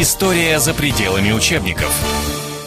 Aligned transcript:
История 0.00 0.60
за 0.60 0.74
пределами 0.74 1.32
учебников. 1.32 1.92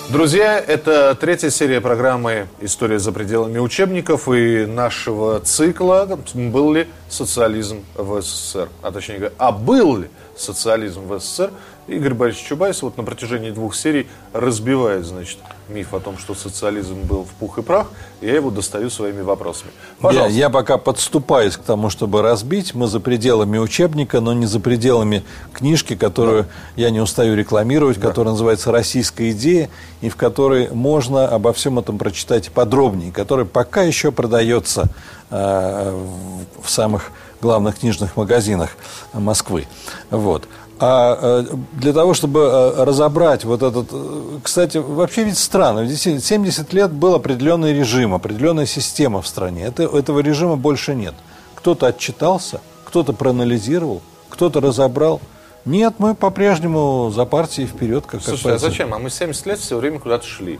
Друзья, 0.09 0.59
это 0.59 1.15
третья 1.15 1.49
серия 1.49 1.79
программы 1.79 2.49
«История 2.59 2.99
за 2.99 3.13
пределами 3.13 3.57
учебников» 3.57 4.27
и 4.27 4.65
нашего 4.65 5.39
цикла 5.39 6.19
«Был 6.33 6.73
ли 6.73 6.89
социализм 7.07 7.85
в 7.95 8.21
СССР?» 8.21 8.67
А 8.81 8.91
точнее 8.91 9.31
а 9.37 9.53
был 9.53 9.95
ли 9.99 10.09
социализм 10.35 11.07
в 11.07 11.17
СССР? 11.21 11.51
Игорь 11.87 12.13
Борисович 12.13 12.47
Чубайс 12.47 12.81
вот 12.83 12.97
на 12.97 13.03
протяжении 13.03 13.49
двух 13.49 13.75
серий 13.75 14.07
разбивает, 14.33 15.05
значит, 15.05 15.39
миф 15.67 15.93
о 15.93 15.99
том, 15.99 16.17
что 16.17 16.35
социализм 16.35 17.01
был 17.01 17.23
в 17.23 17.29
пух 17.29 17.57
и 17.57 17.61
прах, 17.61 17.87
и 18.21 18.27
я 18.27 18.35
его 18.35 18.51
достаю 18.51 18.89
своими 18.89 19.21
вопросами. 19.21 19.71
Я, 20.11 20.27
я 20.27 20.49
пока 20.49 20.77
подступаюсь 20.77 21.57
к 21.57 21.63
тому, 21.63 21.89
чтобы 21.89 22.21
разбить. 22.21 22.75
Мы 22.75 22.87
за 22.87 22.99
пределами 22.99 23.57
учебника, 23.57 24.21
но 24.21 24.33
не 24.33 24.45
за 24.45 24.59
пределами 24.59 25.23
книжки, 25.53 25.95
которую 25.95 26.43
да. 26.43 26.49
я 26.75 26.89
не 26.91 26.99
устаю 26.99 27.35
рекламировать, 27.35 27.99
да. 27.99 28.07
которая 28.07 28.33
называется 28.33 28.71
«Российская 28.71 29.31
идея», 29.31 29.69
и 30.01 30.09
в 30.09 30.15
которой 30.15 30.69
можно 30.71 31.27
обо 31.27 31.51
всем 31.53 31.79
этом 31.79 31.97
прочитать 31.97 32.51
подробнее, 32.51 33.11
которая 33.11 33.45
пока 33.45 33.83
еще 33.83 34.11
продается 34.11 34.85
э, 35.29 36.05
в 36.61 36.69
самых 36.69 37.11
главных 37.41 37.79
книжных 37.79 38.15
магазинах 38.17 38.71
Москвы. 39.13 39.67
Вот. 40.09 40.47
А 40.83 41.45
э, 41.45 41.55
для 41.73 41.93
того, 41.93 42.15
чтобы 42.15 42.39
э, 42.39 42.83
разобрать 42.83 43.45
вот 43.45 43.61
этот... 43.61 43.89
Э, 43.91 44.39
кстати, 44.41 44.79
вообще 44.79 45.23
ведь 45.25 45.37
странно. 45.37 45.87
70 45.87 46.73
лет 46.73 46.91
был 46.91 47.13
определенный 47.13 47.71
режим, 47.71 48.15
определенная 48.15 48.65
система 48.65 49.21
в 49.21 49.27
стране. 49.27 49.65
Это, 49.65 49.83
этого 49.83 50.21
режима 50.21 50.55
больше 50.55 50.95
нет. 50.95 51.13
Кто-то 51.53 51.85
отчитался, 51.85 52.61
кто-то 52.83 53.13
проанализировал, 53.13 54.01
кто-то 54.29 54.59
разобрал. 54.59 55.21
Нет, 55.65 55.95
мы 55.99 56.15
по-прежнему 56.15 57.11
за 57.13 57.25
партией 57.25 57.67
вперед. 57.67 58.05
Как, 58.07 58.23
Слушай, 58.23 58.55
а 58.55 58.57
зачем? 58.57 58.91
А 58.95 58.97
мы 58.97 59.11
70 59.11 59.45
лет 59.45 59.59
все 59.59 59.77
время 59.77 59.99
куда-то 59.99 60.25
шли. 60.25 60.59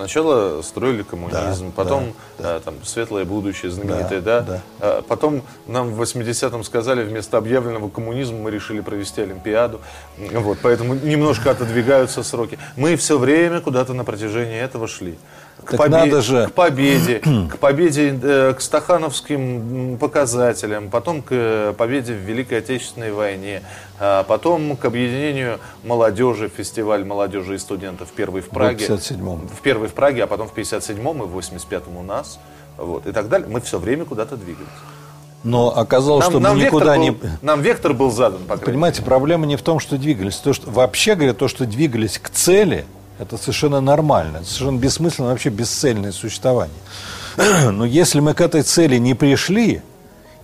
Сначала 0.00 0.62
строили 0.62 1.02
коммунизм, 1.02 1.66
да, 1.66 1.72
потом 1.76 2.14
да, 2.38 2.54
да. 2.54 2.60
там 2.60 2.74
светлое 2.84 3.26
будущее 3.26 3.70
знаменитое, 3.70 4.22
да, 4.22 4.40
да? 4.40 4.46
да. 4.46 4.62
А 4.80 5.02
потом 5.02 5.42
нам 5.66 5.92
в 5.92 6.00
80-м 6.00 6.64
сказали, 6.64 7.04
вместо 7.04 7.36
объявленного 7.36 7.90
коммунизма 7.90 8.38
мы 8.38 8.50
решили 8.50 8.80
провести 8.80 9.20
Олимпиаду. 9.20 9.82
Вот, 10.16 10.56
поэтому 10.62 10.94
немножко 10.94 11.50
отодвигаются 11.50 12.22
сроки. 12.22 12.58
Мы 12.76 12.96
все 12.96 13.18
время 13.18 13.60
куда-то 13.60 13.92
на 13.92 14.04
протяжении 14.04 14.58
этого 14.58 14.88
шли 14.88 15.18
к, 15.64 15.74
побе- 15.74 15.88
надо 15.88 16.20
же... 16.20 16.46
к 16.46 16.52
победе, 16.52 17.20
к 17.50 17.58
победе, 17.58 18.18
э, 18.22 18.54
к 18.56 18.60
стахановским 18.60 19.98
показателям, 19.98 20.90
потом 20.90 21.22
к 21.22 21.28
э, 21.30 21.74
победе 21.76 22.12
в 22.12 22.18
Великой 22.18 22.58
Отечественной 22.58 23.12
войне, 23.12 23.62
а 23.98 24.22
потом 24.24 24.76
к 24.76 24.84
объединению 24.84 25.58
молодежи, 25.84 26.48
фестиваль 26.54 27.04
молодежи 27.04 27.54
и 27.54 27.58
студентов 27.58 28.08
первый 28.14 28.42
в 28.42 28.48
Праге. 28.48 28.86
В 28.86 28.90
57-м. 28.90 29.48
В 29.48 29.60
первый 29.60 29.88
в 29.88 29.94
Праге, 29.94 30.24
а 30.24 30.26
потом 30.26 30.48
в 30.48 30.54
57-м 30.54 31.22
и 31.22 31.26
в 31.26 31.38
85-м 31.38 31.96
у 31.96 32.02
нас. 32.02 32.38
Вот, 32.76 33.06
и 33.06 33.12
так 33.12 33.28
далее. 33.28 33.48
Мы 33.48 33.60
все 33.60 33.78
время 33.78 34.04
куда-то 34.04 34.36
двигались. 34.36 34.68
Но 35.42 35.76
оказалось, 35.76 36.24
нам, 36.24 36.32
что 36.32 36.40
нам 36.40 36.58
мы 36.58 36.64
никуда 36.64 36.96
был, 36.96 37.02
не... 37.02 37.16
Нам 37.40 37.62
вектор 37.62 37.94
был 37.94 38.10
задан, 38.10 38.44
по 38.44 38.58
Понимаете, 38.58 39.02
проблема 39.02 39.46
не 39.46 39.56
в 39.56 39.62
том, 39.62 39.80
что 39.80 39.96
двигались. 39.96 40.36
То, 40.36 40.52
что, 40.52 40.70
вообще 40.70 41.14
говоря, 41.14 41.32
то, 41.32 41.48
что 41.48 41.64
двигались 41.66 42.18
к 42.18 42.30
цели– 42.30 42.84
это 43.20 43.36
совершенно 43.36 43.80
нормально, 43.80 44.42
совершенно 44.44 44.78
бессмысленно, 44.78 45.28
вообще 45.28 45.50
бесцельное 45.50 46.10
существование. 46.10 46.76
Но 47.70 47.84
если 47.84 48.20
мы 48.20 48.32
к 48.32 48.40
этой 48.40 48.62
цели 48.62 48.96
не 48.96 49.14
пришли, 49.14 49.82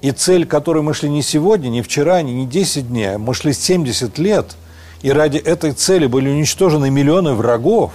и 0.03 0.11
цель, 0.11 0.47
к 0.47 0.51
которой 0.51 0.83
мы 0.83 0.93
шли 0.93 1.09
не 1.09 1.23
сегодня, 1.23 1.69
не 1.69 1.81
вчера, 1.81 2.21
не 2.21 2.47
10 2.47 2.89
дней, 2.89 3.15
а 3.15 3.19
мы 3.19 3.33
шли 3.35 3.55
70 3.55 4.19
лет, 4.19 4.57
и 5.01 5.11
ради 5.11 5.39
этой 5.39 5.73
цели 5.73 6.07
были 6.07 6.29
уничтожены 6.29 6.91
миллионы 6.91 7.33
врагов, 7.33 7.93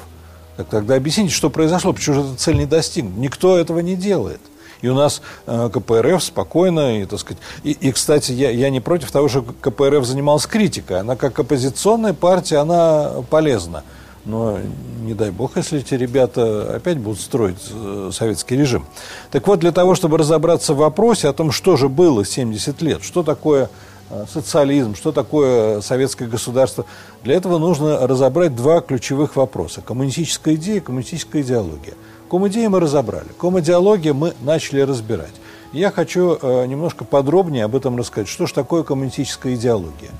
так 0.57 0.67
тогда 0.67 0.95
объясните, 0.95 1.33
что 1.33 1.49
произошло, 1.49 1.93
почему 1.93 2.15
же 2.15 2.21
эта 2.21 2.35
цель 2.35 2.57
не 2.57 2.65
достигнута. 2.65 3.19
Никто 3.19 3.57
этого 3.57 3.79
не 3.79 3.95
делает. 3.95 4.41
И 4.81 4.87
у 4.87 4.95
нас 4.95 5.21
э, 5.45 5.69
КПРФ 5.71 6.23
спокойно, 6.23 7.01
и, 7.01 7.05
так 7.05 7.19
сказать, 7.19 7.41
и, 7.63 7.71
и 7.71 7.91
кстати, 7.91 8.31
я, 8.31 8.49
я 8.49 8.71
не 8.71 8.79
против 8.79 9.11
того, 9.11 9.29
что 9.29 9.43
КПРФ 9.43 10.03
занималась 10.05 10.47
критикой. 10.47 10.99
Она 10.99 11.15
как 11.15 11.37
оппозиционная 11.37 12.13
партия, 12.13 12.57
она 12.57 13.11
полезна. 13.29 13.83
Но 14.25 14.59
не 15.01 15.13
дай 15.13 15.31
бог, 15.31 15.57
если 15.57 15.79
эти 15.79 15.95
ребята 15.95 16.75
опять 16.75 16.99
будут 16.99 17.19
строить 17.19 17.57
э, 17.71 18.11
советский 18.13 18.55
режим. 18.55 18.85
Так 19.31 19.47
вот, 19.47 19.59
для 19.59 19.71
того, 19.71 19.95
чтобы 19.95 20.17
разобраться 20.17 20.73
в 20.73 20.77
вопросе 20.77 21.27
о 21.27 21.33
том, 21.33 21.51
что 21.51 21.75
же 21.75 21.89
было 21.89 22.23
70 22.23 22.81
лет, 22.83 23.03
что 23.03 23.23
такое 23.23 23.69
э, 24.11 24.25
социализм, 24.31 24.93
что 24.93 25.11
такое 25.11 25.81
советское 25.81 26.27
государство, 26.27 26.85
для 27.23 27.35
этого 27.35 27.57
нужно 27.57 28.05
разобрать 28.07 28.55
два 28.55 28.81
ключевых 28.81 29.35
вопроса. 29.35 29.81
Коммунистическая 29.81 30.53
идея 30.53 30.81
коммунистическая 30.81 31.41
идеология. 31.41 31.95
Комидеи 32.29 32.67
мы 32.67 32.79
разобрали, 32.79 33.27
комидеологию 33.39 34.13
мы 34.13 34.33
начали 34.41 34.81
разбирать. 34.81 35.33
Я 35.73 35.89
хочу 35.89 36.37
э, 36.41 36.65
немножко 36.65 37.05
подробнее 37.05 37.63
об 37.63 37.75
этом 37.75 37.97
рассказать. 37.97 38.27
Что 38.27 38.45
же 38.45 38.53
такое 38.53 38.83
коммунистическая 38.83 39.55
идеология? 39.55 40.11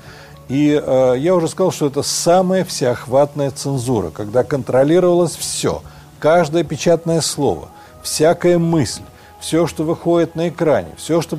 И 0.52 0.78
э, 0.84 1.14
я 1.16 1.34
уже 1.34 1.48
сказал, 1.48 1.72
что 1.72 1.86
это 1.86 2.02
самая 2.02 2.62
всеохватная 2.66 3.50
цензура, 3.52 4.10
когда 4.10 4.44
контролировалось 4.44 5.34
все, 5.34 5.80
каждое 6.18 6.62
печатное 6.62 7.22
слово, 7.22 7.70
всякая 8.02 8.58
мысль, 8.58 9.00
все, 9.40 9.66
что 9.66 9.82
выходит 9.82 10.36
на 10.36 10.50
экране, 10.50 10.90
все, 10.98 11.22
что 11.22 11.38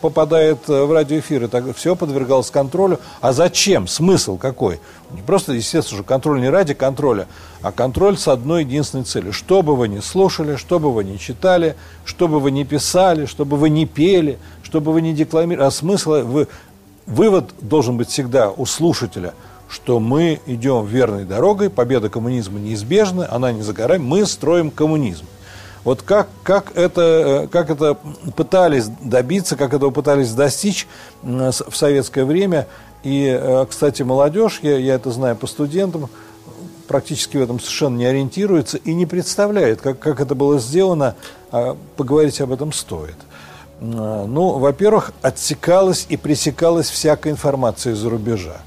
попадает 0.00 0.60
э, 0.68 0.84
в 0.84 0.92
радиоэфиры, 0.92 1.48
так, 1.48 1.76
все 1.76 1.96
подвергалось 1.96 2.52
контролю. 2.52 3.00
А 3.20 3.32
зачем? 3.32 3.88
Смысл 3.88 4.38
какой? 4.38 4.78
Не 5.10 5.22
просто, 5.22 5.54
естественно, 5.54 5.98
же 5.98 6.04
контроль 6.04 6.40
не 6.40 6.48
ради 6.48 6.74
контроля, 6.74 7.26
а 7.60 7.72
контроль 7.72 8.16
с 8.16 8.28
одной 8.28 8.62
единственной 8.62 9.02
целью. 9.02 9.32
Что 9.32 9.62
бы 9.62 9.74
вы 9.74 9.88
ни 9.88 9.98
слушали, 9.98 10.54
что 10.54 10.78
бы 10.78 10.92
вы 10.92 11.02
ни 11.02 11.16
читали, 11.16 11.74
что 12.04 12.28
бы 12.28 12.38
вы 12.38 12.52
ни 12.52 12.62
писали, 12.62 13.26
что 13.26 13.44
бы 13.44 13.56
вы 13.56 13.68
ни 13.68 13.84
пели, 13.84 14.38
что 14.62 14.80
бы 14.80 14.92
вы 14.92 15.02
ни 15.02 15.12
декламировали, 15.12 15.66
а 15.66 15.70
смысл 15.70 16.22
вы 16.22 16.46
вывод 17.08 17.50
должен 17.60 17.96
быть 17.96 18.10
всегда 18.10 18.50
у 18.50 18.66
слушателя, 18.66 19.34
что 19.68 19.98
мы 19.98 20.40
идем 20.46 20.86
верной 20.86 21.24
дорогой, 21.24 21.70
победа 21.70 22.08
коммунизма 22.08 22.58
неизбежна, 22.58 23.26
она 23.30 23.52
не 23.52 23.62
за 23.62 23.72
горами, 23.72 24.02
мы 24.02 24.26
строим 24.26 24.70
коммунизм. 24.70 25.24
Вот 25.84 26.02
как, 26.02 26.28
как, 26.42 26.76
это, 26.76 27.44
э, 27.44 27.46
как 27.48 27.70
это 27.70 27.96
пытались 28.36 28.86
добиться, 29.02 29.56
как 29.56 29.72
этого 29.72 29.90
пытались 29.90 30.32
достичь 30.32 30.86
в 31.22 31.52
советское 31.72 32.24
время. 32.24 32.66
И, 33.04 33.26
э, 33.26 33.66
кстати, 33.68 34.02
молодежь, 34.02 34.60
я, 34.62 34.76
я 34.76 34.94
это 34.94 35.10
знаю 35.10 35.36
по 35.36 35.46
студентам, 35.46 36.10
практически 36.88 37.36
в 37.36 37.42
этом 37.42 37.60
совершенно 37.60 37.96
не 37.96 38.06
ориентируется 38.06 38.78
и 38.78 38.92
не 38.92 39.06
представляет, 39.06 39.80
как, 39.80 39.98
как 39.98 40.20
это 40.20 40.34
было 40.34 40.58
сделано, 40.58 41.14
а 41.52 41.76
поговорить 41.96 42.40
об 42.40 42.52
этом 42.52 42.72
стоит. 42.72 43.16
А, 43.80 44.26
ну, 44.26 44.58
во-первых, 44.58 45.12
отсекалась 45.22 46.06
и 46.08 46.16
пресекалась 46.16 46.90
всякая 46.90 47.30
информация 47.30 47.92
из-за 47.92 48.10
рубежа. 48.10 48.60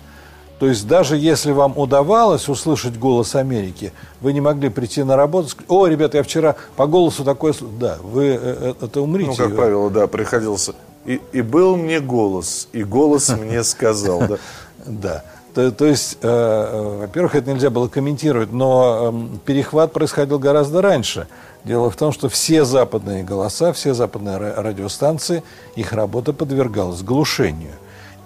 То 0.59 0.67
есть 0.67 0.87
даже 0.87 1.17
если 1.17 1.51
вам 1.53 1.75
удавалось 1.75 2.47
услышать 2.47 2.97
голос 2.99 3.33
Америки, 3.35 3.93
вы 4.21 4.31
не 4.31 4.41
могли 4.41 4.69
прийти 4.69 5.01
на 5.01 5.15
работу 5.15 5.47
и 5.47 5.49
сказать, 5.49 5.71
о, 5.71 5.87
ребята, 5.87 6.17
я 6.17 6.23
вчера 6.23 6.55
по 6.75 6.85
голосу 6.85 7.23
такое... 7.23 7.55
Да, 7.79 7.97
вы 8.03 8.25
э, 8.25 8.37
э, 8.41 8.73
это 8.79 9.01
умрите. 9.01 9.31
Ну, 9.31 9.35
как 9.35 9.55
правило, 9.55 9.89
да, 9.89 10.05
приходился. 10.05 10.75
И, 11.05 11.19
и 11.33 11.41
был 11.41 11.77
мне 11.77 11.99
голос, 11.99 12.67
и 12.73 12.83
голос 12.83 13.29
мне 13.29 13.63
сказал, 13.63 14.19
да. 14.19 14.37
Да. 14.85 15.23
То, 15.53 15.71
то 15.71 15.85
есть, 15.85 16.17
э, 16.21 16.97
во-первых, 17.01 17.35
это 17.35 17.51
нельзя 17.51 17.69
было 17.69 17.87
комментировать, 17.87 18.51
но 18.53 19.11
э, 19.11 19.37
перехват 19.45 19.91
происходил 19.91 20.39
гораздо 20.39 20.81
раньше. 20.81 21.27
Дело 21.63 21.91
в 21.91 21.95
том, 21.95 22.11
что 22.11 22.27
все 22.27 22.65
западные 22.65 23.23
голоса, 23.23 23.71
все 23.73 23.93
западные 23.93 24.37
радиостанции, 24.37 25.43
их 25.75 25.93
работа 25.93 26.33
подвергалась 26.33 27.03
глушению. 27.03 27.73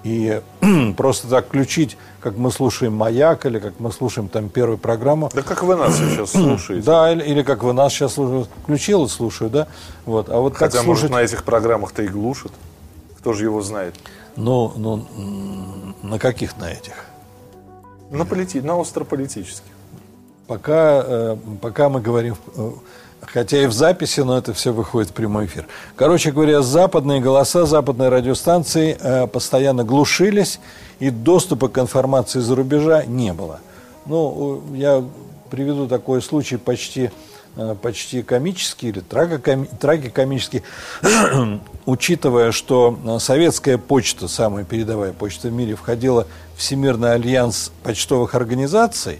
И 0.04 0.42
просто 0.98 1.28
так 1.28 1.48
включить, 1.48 1.98
как 2.22 2.38
мы 2.38 2.52
слушаем 2.52 2.94
«Маяк» 2.94 3.46
или 3.46 3.60
как 3.60 3.80
мы 3.80 3.92
слушаем 3.92 4.30
там 4.30 4.50
первую 4.50 4.78
программу. 4.78 5.32
Да 5.34 5.42
как 5.42 5.64
вы 5.64 5.76
нас 5.76 5.98
сейчас 5.98 6.32
слушаете. 6.32 6.86
Да, 6.86 7.12
или, 7.12 7.24
или 7.24 7.44
как 7.44 7.64
вы 7.64 7.74
нас 7.74 7.92
сейчас 7.92 8.14
слушаете. 8.14 8.50
Включил 8.64 9.06
и 9.06 9.10
слушаю, 9.10 9.50
да? 9.50 9.68
Вот. 10.06 10.30
А 10.30 10.40
вот 10.40 10.56
Хотя, 10.56 10.82
слушать... 10.84 10.88
может, 10.88 11.12
на 11.12 11.22
этих 11.22 11.44
программах-то 11.44 12.04
и 12.04 12.08
глушат. 12.08 12.52
Кто 13.18 13.34
же 13.34 13.44
его 13.44 13.62
знает? 13.62 13.96
Ну, 14.36 14.72
ну, 14.76 15.06
на 16.04 16.20
каких 16.20 16.58
на 16.58 16.72
этих? 16.72 16.94
На, 18.12 18.26
полити... 18.26 18.62
на 18.62 18.80
острополитических. 18.80 19.72
Пока, 20.48 21.04
э, 21.04 21.38
пока 21.60 21.90
мы 21.90 22.02
говорим 22.02 22.36
э, 22.56 22.72
Хотя 23.32 23.64
и 23.64 23.66
в 23.66 23.74
записи, 23.74 24.22
но 24.22 24.38
это 24.38 24.54
все 24.54 24.72
выходит 24.72 25.10
в 25.10 25.14
прямой 25.14 25.46
эфир. 25.46 25.68
Короче 25.96 26.32
говоря, 26.32 26.62
западные 26.62 27.22
голоса, 27.22 27.66
западные 27.66 28.10
радиостанции 28.10 28.98
э, 29.00 29.28
постоянно 29.28 29.84
глушились, 29.84 30.60
и 31.00 31.10
доступа 31.10 31.68
к 31.68 31.78
информации 31.78 32.40
из-за 32.40 32.56
рубежа 32.56 33.04
не 33.06 33.34
было. 33.34 33.60
Ну, 34.06 34.62
я 34.74 35.04
приведу 35.50 35.88
такой 35.88 36.22
случай 36.22 36.58
почти 36.58 37.12
э, 37.56 37.76
почти 37.82 38.22
комический 38.22 38.90
или 38.90 39.00
трагикомический, 39.00 40.64
учитывая, 41.86 42.52
что 42.52 42.98
э, 43.06 43.20
советская 43.20 43.78
почта, 43.78 44.28
самая 44.28 44.64
передовая 44.64 45.14
почта 45.14 45.50
в 45.50 45.54
мире, 45.54 45.76
входила 45.76 46.28
в 46.56 46.60
Всемирный 46.60 47.14
альянс 47.14 47.72
почтовых 47.84 48.36
организаций, 48.36 49.20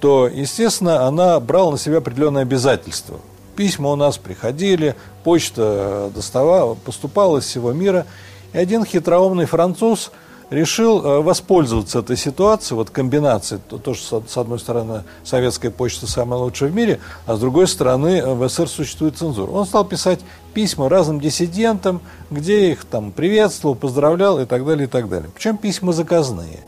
то, 0.00 0.28
естественно, 0.28 1.06
она 1.06 1.40
брала 1.40 1.72
на 1.72 1.78
себя 1.78 1.98
определенные 1.98 2.42
обязательства. 2.42 3.18
Письма 3.56 3.90
у 3.90 3.96
нас 3.96 4.18
приходили, 4.18 4.94
почта 5.24 6.10
доставала, 6.14 6.74
поступала 6.74 7.38
из 7.38 7.44
всего 7.44 7.72
мира. 7.72 8.06
И 8.52 8.58
один 8.58 8.84
хитроумный 8.84 9.46
француз– 9.46 10.12
решил 10.50 11.04
э, 11.04 11.20
воспользоваться 11.20 12.00
этой 12.00 12.16
ситуацией, 12.16 12.76
вот 12.76 12.90
комбинацией, 12.90 13.60
то, 13.68 13.78
то 13.78 13.94
что 13.94 14.22
с 14.26 14.36
одной 14.36 14.58
стороны 14.58 15.02
советская 15.24 15.70
почта 15.70 16.06
самая 16.06 16.40
лучшая 16.40 16.70
в 16.70 16.74
мире, 16.74 17.00
а 17.26 17.36
с 17.36 17.40
другой 17.40 17.66
стороны 17.66 18.18
э, 18.18 18.34
в 18.34 18.48
СССР 18.48 18.68
существует 18.68 19.16
цензура. 19.16 19.50
Он 19.50 19.66
стал 19.66 19.84
писать 19.84 20.20
письма 20.54 20.88
разным 20.88 21.20
диссидентам, 21.20 22.00
где 22.30 22.70
их 22.70 22.84
там 22.84 23.12
приветствовал, 23.12 23.74
поздравлял 23.74 24.38
и 24.38 24.44
так 24.44 24.64
далее, 24.64 24.86
и 24.86 24.90
так 24.90 25.08
далее. 25.08 25.30
Причем 25.34 25.56
письма 25.56 25.92
заказные. 25.92 26.60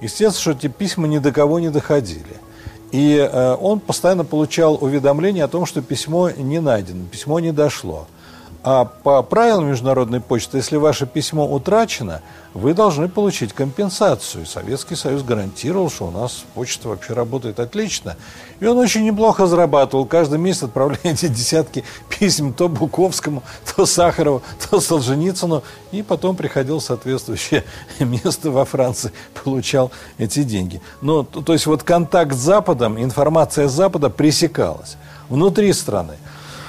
Естественно, 0.00 0.56
что 0.56 0.66
эти 0.66 0.66
письма 0.66 1.08
ни 1.08 1.18
до 1.18 1.32
кого 1.32 1.58
не 1.58 1.70
доходили. 1.70 2.40
И 2.92 3.16
э, 3.16 3.56
он 3.58 3.80
постоянно 3.80 4.24
получал 4.24 4.78
уведомления 4.80 5.44
о 5.44 5.48
том, 5.48 5.64
что 5.64 5.80
письмо 5.80 6.30
не 6.30 6.60
найдено, 6.60 7.06
письмо 7.10 7.40
не 7.40 7.50
дошло. 7.50 8.06
А 8.64 8.84
по 8.84 9.22
правилам 9.24 9.68
международной 9.68 10.20
почты, 10.20 10.58
если 10.58 10.76
ваше 10.76 11.04
письмо 11.04 11.52
утрачено, 11.52 12.22
вы 12.54 12.74
должны 12.74 13.08
получить 13.08 13.52
компенсацию. 13.52 14.46
Советский 14.46 14.94
Союз 14.94 15.24
гарантировал, 15.24 15.90
что 15.90 16.06
у 16.06 16.10
нас 16.12 16.44
почта 16.54 16.88
вообще 16.88 17.12
работает 17.12 17.58
отлично. 17.58 18.16
И 18.60 18.66
он 18.66 18.78
очень 18.78 19.04
неплохо 19.04 19.48
зарабатывал. 19.48 20.06
Каждый 20.06 20.38
месяц 20.38 20.64
отправляя 20.64 21.00
эти 21.02 21.26
десятки 21.26 21.82
писем 22.08 22.52
то 22.52 22.68
Буковскому, 22.68 23.42
то 23.74 23.84
Сахарову, 23.84 24.42
то 24.70 24.80
Солженицыну. 24.80 25.64
И 25.90 26.02
потом 26.02 26.36
приходил 26.36 26.78
в 26.78 26.84
соответствующее 26.84 27.64
место 27.98 28.52
во 28.52 28.64
Франции, 28.64 29.10
получал 29.42 29.90
эти 30.18 30.44
деньги. 30.44 30.80
Но, 31.00 31.24
то 31.24 31.52
есть 31.52 31.66
вот 31.66 31.82
контакт 31.82 32.32
с 32.32 32.38
Западом, 32.38 33.02
информация 33.02 33.66
с 33.66 33.72
Запада 33.72 34.08
пресекалась 34.08 34.96
внутри 35.28 35.72
страны. 35.72 36.14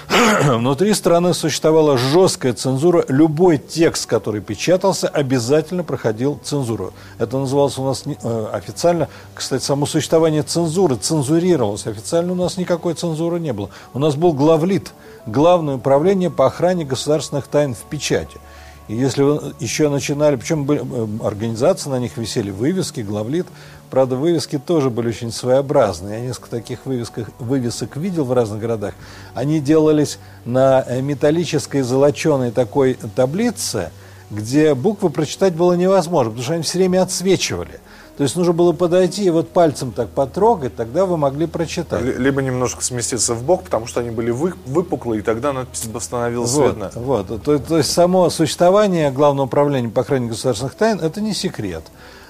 Внутри 0.43 0.93
страны 0.93 1.33
существовала 1.33 1.97
жесткая 1.97 2.53
цензура. 2.53 3.05
Любой 3.07 3.57
текст, 3.57 4.05
который 4.05 4.41
печатался, 4.41 5.07
обязательно 5.07 5.83
проходил 5.83 6.39
цензуру. 6.43 6.93
Это 7.19 7.37
называлось 7.37 7.77
у 7.77 7.85
нас 7.85 8.03
э, 8.05 8.47
официально, 8.51 9.07
кстати, 9.33 9.63
само 9.63 9.85
существование 9.85 10.43
цензуры 10.43 10.95
цензурировалось. 10.95 11.87
Официально 11.87 12.31
у 12.33 12.35
нас 12.35 12.57
никакой 12.57 12.93
цензуры 12.93 13.39
не 13.39 13.53
было. 13.53 13.69
У 13.93 13.99
нас 13.99 14.15
был 14.15 14.33
главлит, 14.33 14.91
главное 15.25 15.75
управление 15.75 16.29
по 16.29 16.47
охране 16.47 16.85
государственных 16.85 17.47
тайн 17.47 17.73
в 17.73 17.83
печати. 17.83 18.39
И 18.87 18.95
если 18.95 19.23
вы 19.23 19.53
еще 19.59 19.89
начинали, 19.89 20.35
причем 20.35 20.65
были, 20.65 20.81
э, 20.81 21.25
организации 21.25 21.89
на 21.89 21.99
них 21.99 22.17
висели, 22.17 22.51
вывески, 22.51 22.99
главлит, 22.99 23.47
правда, 23.89 24.17
вывески 24.17 24.57
тоже 24.57 24.89
были 24.89 25.09
очень 25.09 25.31
своеобразные. 25.31 26.19
Я 26.19 26.27
несколько 26.27 26.49
таких 26.49 26.85
вывесках, 26.85 27.29
вывесок 27.39 27.95
видел 27.95 28.25
в 28.25 28.33
разных 28.33 28.59
городах. 28.59 28.93
Они 29.33 29.61
делались 29.61 30.19
на 30.43 30.83
э, 30.85 31.01
металлической 31.01 31.81
золоченой 31.81 32.51
такой 32.51 32.97
таблице, 33.15 33.91
где 34.29 34.73
буквы 34.73 35.09
прочитать 35.09 35.53
было 35.53 35.73
невозможно, 35.73 36.31
потому 36.31 36.43
что 36.43 36.53
они 36.55 36.63
все 36.63 36.79
время 36.79 37.03
отсвечивали. 37.03 37.79
То 38.17 38.23
есть 38.23 38.35
нужно 38.35 38.53
было 38.53 38.73
подойти 38.73 39.23
и 39.23 39.29
вот 39.31 39.49
пальцем 39.49 39.91
так 39.91 40.09
потрогать, 40.09 40.75
тогда 40.75 41.05
вы 41.05 41.17
могли 41.17 41.47
прочитать. 41.47 42.03
Либо 42.03 42.41
немножко 42.43 42.83
сместиться 42.83 43.33
в 43.33 43.43
бок, 43.43 43.63
потому 43.63 43.87
что 43.87 44.01
они 44.01 44.11
были 44.11 44.29
вы, 44.29 44.53
выпуклые, 44.65 45.19
и 45.19 45.23
тогда 45.23 45.51
надпись 45.51 45.87
становилась 45.99 46.51
вот, 46.53 46.67
видно. 46.67 46.91
Вот, 46.93 47.43
то, 47.43 47.57
то 47.57 47.77
есть 47.77 47.91
само 47.91 48.29
существование 48.29 49.11
Главного 49.11 49.47
управления 49.47 49.89
по 49.89 50.01
охране 50.01 50.27
государственных 50.27 50.75
тайн– 50.75 50.99
это 51.01 51.21
не 51.21 51.33
секрет. 51.33 51.83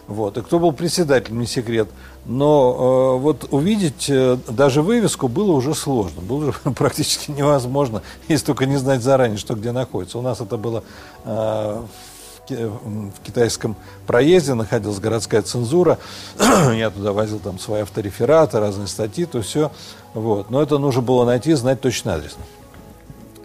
Вот. 0.08 0.38
И 0.38 0.42
кто 0.42 0.60
был 0.60 0.74
председателем, 0.74 1.40
не 1.40 1.48
секрет. 1.48 1.88
Но 2.26 3.16
э, 3.18 3.22
вот 3.22 3.48
увидеть 3.52 4.10
э, 4.10 4.38
даже 4.50 4.82
вывеску 4.82 5.28
было 5.28 5.52
уже 5.52 5.74
сложно. 5.74 6.22
Было 6.22 6.50
уже 6.50 6.60
практически 6.76 7.32
невозможно, 7.32 8.02
если 8.28 8.48
только 8.48 8.66
не 8.66 8.78
знать 8.78 9.02
заранее, 9.02 9.38
что 9.38 9.56
где 9.56 9.72
находится. 9.72 10.18
У 10.18 10.22
нас 10.22 10.42
это 10.42 10.58
было 10.58 10.84
э, 11.24 11.82
в 12.50 13.20
китайском 13.24 13.76
проезде 14.06 14.54
находилась 14.54 15.00
городская 15.00 15.42
цензура. 15.42 15.98
Я 16.40 16.90
туда 16.90 17.14
возил 17.14 17.40
там 17.40 17.60
свои 17.60 17.82
авторефераты, 17.82 18.60
разные 18.60 18.88
статьи, 18.88 19.26
то 19.26 19.42
все. 19.42 19.72
Вот. 20.14 20.50
Но 20.50 20.62
это 20.62 20.78
нужно 20.78 21.02
было 21.02 21.26
найти, 21.26 21.54
знать 21.54 21.82
точно 21.82 22.16
адрес. 22.16 22.36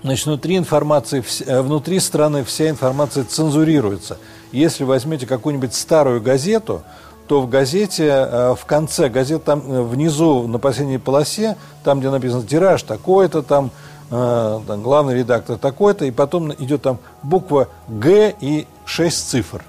Значит, 0.03 0.27
внутри 0.27 0.56
информации, 0.56 1.25
э, 1.47 1.61
внутри 1.61 1.99
страны 1.99 2.45
вся 2.45 2.69
информация 2.69 3.25
цензурируется. 3.25 4.19
Если 4.53 4.85
возьмете 4.85 5.27
какую-нибудь 5.27 5.75
старую 5.75 6.23
газету, 6.23 6.83
то 7.27 7.41
в 7.41 7.51
газете, 7.51 8.06
э, 8.06 8.55
в 8.55 8.65
конце 8.65 9.09
газеты, 9.09 9.44
там 9.44 9.62
э, 9.67 9.83
внизу 9.83 10.47
на 10.47 10.59
последней 10.59 10.99
полосе, 10.99 11.56
там, 11.83 11.99
где 11.99 12.11
написано 12.11 12.47
тираж 12.47 12.83
такой-то, 12.83 13.43
там, 13.43 13.71
там 14.11 14.83
главный 14.83 15.17
редактор 15.17 15.59
такой-то, 15.59 16.06
и 16.06 16.11
потом 16.11 16.51
идет 16.55 16.81
там 16.81 16.99
буква 17.23 17.69
Г 17.89 18.35
и 18.41 18.67
6 18.88 19.29
цифр. 19.29 19.62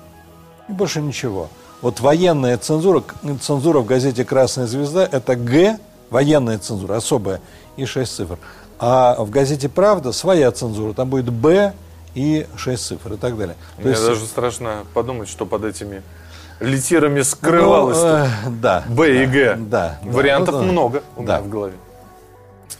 И 0.69 0.71
больше 0.71 1.01
ничего. 1.01 1.50
Вот 1.81 2.00
военная 2.00 2.57
цензура, 2.57 3.04
цензура 3.42 3.80
в 3.80 3.86
газете 3.86 4.24
«Красная 4.24 4.66
звезда»– 4.66 5.07
это 5.12 5.36
Г, 5.36 5.77
военная 6.10 6.57
цензура, 6.57 6.95
особая, 6.95 7.42
и 7.75 7.86
6 7.86 8.12
цифр. 8.12 8.39
А 8.80 9.21
в 9.21 9.30
газете 9.30 9.68
«Правда» 9.68 10.13
своя 10.13 10.51
цензура, 10.51 10.94
там 10.94 11.10
будет 11.10 11.30
«Б» 11.31 11.74
и 12.16 12.48
6 12.56 12.83
цифр 12.83 13.13
и 13.13 13.18
так 13.18 13.38
далее. 13.38 13.56
То 13.75 13.81
Мне 13.81 13.92
есть... 13.92 14.06
даже 14.06 14.25
страшно 14.25 14.86
подумать, 14.94 15.27
что 15.27 15.45
под 15.45 15.65
этими 15.65 16.01
литерами 16.62 17.22
скрывалось. 17.22 17.98
Ну, 17.98 18.07
э, 18.07 18.27
да. 18.62 18.83
Б 18.88 19.07
да, 19.07 19.24
и 19.24 19.25
Г. 19.25 19.56
Да. 19.57 20.00
Вариантов 20.04 20.56
да, 20.56 20.62
много 20.62 21.04
у 21.18 21.24
да. 21.24 21.39
меня 21.39 21.48
в 21.48 21.50
голове. 21.50 21.75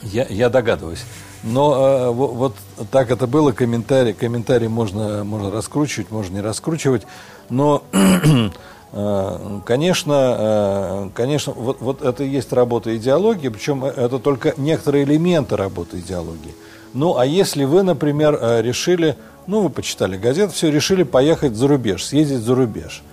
Я, 0.02 0.26
я 0.30 0.50
догадываюсь. 0.50 1.04
Но 1.44 1.76
э, 1.76 2.10
вот, 2.12 2.32
вот 2.34 2.56
так 2.92 3.12
это 3.12 3.28
было, 3.28 3.52
комментарий, 3.52 4.14
комментарий 4.14 4.68
можно, 4.68 5.24
можно 5.24 5.52
раскручивать, 5.52 6.12
можно 6.12 6.36
не 6.36 6.42
раскручивать. 6.42 7.04
Но, 7.50 7.84
э, 8.92 9.60
конечно, 9.66 10.38
э, 10.40 11.10
конечно 11.14 11.54
вот, 11.54 11.78
вот 11.80 12.02
это 12.02 12.24
и 12.24 12.30
есть 12.30 12.52
работа 12.52 12.96
идеологии, 12.96 13.50
причем 13.50 13.86
это 13.86 14.20
только 14.20 14.54
некоторые 14.58 15.06
элементы 15.06 15.56
работы 15.56 16.00
идеологии. 16.00 16.54
Ну, 16.94 17.18
а 17.18 17.26
если 17.26 17.64
вы, 17.64 17.84
например, 17.84 18.38
э, 18.40 18.62
решили, 18.62 19.16
ну, 19.48 19.62
вы 19.62 19.70
почитали 19.70 20.18
газету, 20.18 20.54
все, 20.54 20.70
решили 20.70 21.04
поехать 21.04 21.56
за 21.56 21.68
рубеж, 21.68 22.04
съездить 22.04 22.42
за 22.42 22.56
рубеж– 22.56 23.04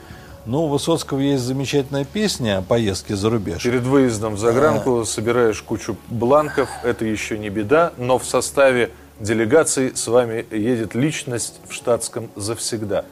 ну, 0.46 0.64
у 0.64 0.68
Высоцкого 0.68 1.18
есть 1.18 1.42
замечательная 1.42 2.04
песня 2.04 2.58
о 2.58 2.62
поездке 2.62 3.16
за 3.16 3.30
рубеж. 3.30 3.62
Перед 3.62 3.82
выездом 3.82 4.34
в 4.34 4.38
загранку 4.38 5.00
а... 5.00 5.04
собираешь 5.04 5.60
кучу 5.60 5.96
бланков, 6.08 6.68
это 6.82 7.04
еще 7.04 7.38
не 7.38 7.50
беда, 7.50 7.92
но 7.96 8.18
в 8.18 8.24
составе 8.24 8.90
делегации 9.20 9.92
с 9.94 10.06
вами 10.06 10.46
едет 10.50 10.94
личность 10.94 11.54
в 11.68 11.72
штатском 11.72 12.30
завсегда. 12.36 13.04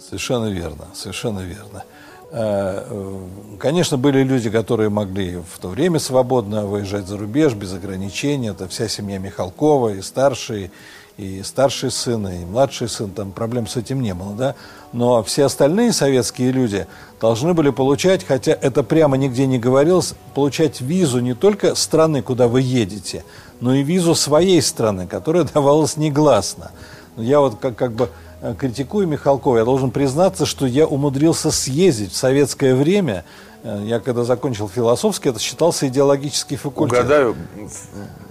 Совершенно 0.00 0.46
верно, 0.46 0.86
совершенно 0.94 1.40
верно. 1.40 1.84
А, 2.30 2.86
э, 2.88 3.56
конечно, 3.58 3.96
были 3.96 4.22
люди, 4.22 4.50
которые 4.50 4.90
могли 4.90 5.36
в 5.36 5.58
то 5.60 5.68
время 5.68 5.98
свободно 5.98 6.66
выезжать 6.66 7.06
за 7.06 7.16
рубеж, 7.16 7.54
без 7.54 7.72
ограничений. 7.72 8.50
Это 8.50 8.68
вся 8.68 8.86
семья 8.88 9.18
Михалкова, 9.18 9.94
и 9.94 10.02
старшие, 10.02 10.70
и 11.18 11.42
старший 11.42 11.90
сын, 11.90 12.26
и 12.28 12.44
младший 12.44 12.88
сын, 12.88 13.10
там 13.10 13.32
проблем 13.32 13.66
с 13.66 13.76
этим 13.76 14.00
не 14.00 14.14
было, 14.14 14.34
да. 14.34 14.54
Но 14.92 15.22
все 15.24 15.44
остальные 15.46 15.92
советские 15.92 16.52
люди 16.52 16.86
должны 17.20 17.54
были 17.54 17.70
получать, 17.70 18.24
хотя 18.24 18.52
это 18.52 18.84
прямо 18.84 19.16
нигде 19.16 19.46
не 19.46 19.58
говорилось, 19.58 20.14
получать 20.34 20.80
визу 20.80 21.18
не 21.18 21.34
только 21.34 21.74
страны, 21.74 22.22
куда 22.22 22.46
вы 22.46 22.62
едете, 22.62 23.24
но 23.60 23.74
и 23.74 23.82
визу 23.82 24.14
своей 24.14 24.62
страны, 24.62 25.08
которая 25.08 25.42
давалась 25.54 25.96
негласно. 25.96 26.70
Я 27.16 27.40
вот 27.40 27.58
как, 27.60 27.74
как 27.74 27.92
бы 27.92 28.10
э, 28.40 28.54
критикую 28.56 29.08
Михалкова, 29.08 29.58
я 29.58 29.64
должен 29.64 29.90
признаться, 29.90 30.46
что 30.46 30.66
я 30.66 30.86
умудрился 30.86 31.50
съездить 31.50 32.12
в 32.12 32.16
советское 32.16 32.76
время, 32.76 33.24
э, 33.64 33.82
я 33.86 33.98
когда 33.98 34.22
закончил 34.22 34.68
философский, 34.68 35.30
это 35.30 35.40
считался 35.40 35.88
идеологический 35.88 36.54
факультет. 36.54 37.00
Угадаю, 37.00 37.34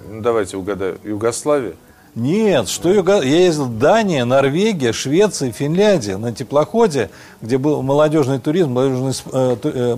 давайте 0.09 0.55
угадаю, 0.55 0.99
Югославия? 1.03 1.73
Нет, 2.17 2.67
что 2.67 2.91
я, 2.91 3.03
я 3.17 3.41
ездил 3.41 3.65
в 3.65 3.77
Дания, 3.77 4.25
Норвегия, 4.25 4.91
Швеция, 4.91 5.51
Финляндия 5.51 6.17
на 6.17 6.33
теплоходе, 6.33 7.11
где 7.43 7.59
был 7.59 7.83
молодежный 7.83 8.39
туризм, 8.39 8.71
молодежный, 8.71 9.13
э, 9.31 9.55
э, 9.63 9.97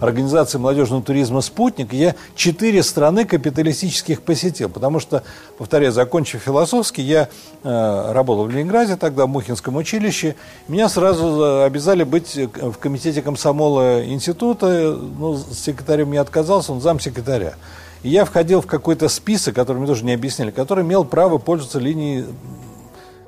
организация 0.00 0.58
молодежного 0.60 1.02
туризма 1.02 1.42
«Спутник». 1.42 1.92
Я 1.92 2.14
четыре 2.36 2.82
страны 2.82 3.26
капиталистических 3.26 4.22
посетил, 4.22 4.70
потому 4.70 4.98
что, 4.98 5.24
повторяю, 5.58 5.92
закончив 5.92 6.40
философский, 6.40 7.02
я 7.02 7.28
э, 7.62 8.12
работал 8.12 8.46
в 8.46 8.50
Ленинграде 8.50 8.96
тогда, 8.96 9.26
в 9.26 9.28
Мухинском 9.28 9.76
училище. 9.76 10.36
Меня 10.68 10.88
сразу 10.88 11.64
обязали 11.64 12.04
быть 12.04 12.34
в 12.34 12.78
комитете 12.78 13.20
комсомола 13.20 14.02
института. 14.06 14.98
Ну, 15.18 15.38
секретарем 15.52 16.12
не 16.12 16.16
отказался, 16.16 16.72
он 16.72 16.80
замсекретаря. 16.80 17.56
И 18.02 18.08
я 18.08 18.24
входил 18.24 18.60
в 18.60 18.66
какой-то 18.66 19.08
список, 19.08 19.54
который 19.54 19.78
мне 19.78 19.86
тоже 19.86 20.04
не 20.04 20.12
объясняли, 20.12 20.50
который 20.50 20.84
имел 20.84 21.04
право 21.04 21.38
пользоваться 21.38 21.78
линией 21.78 22.26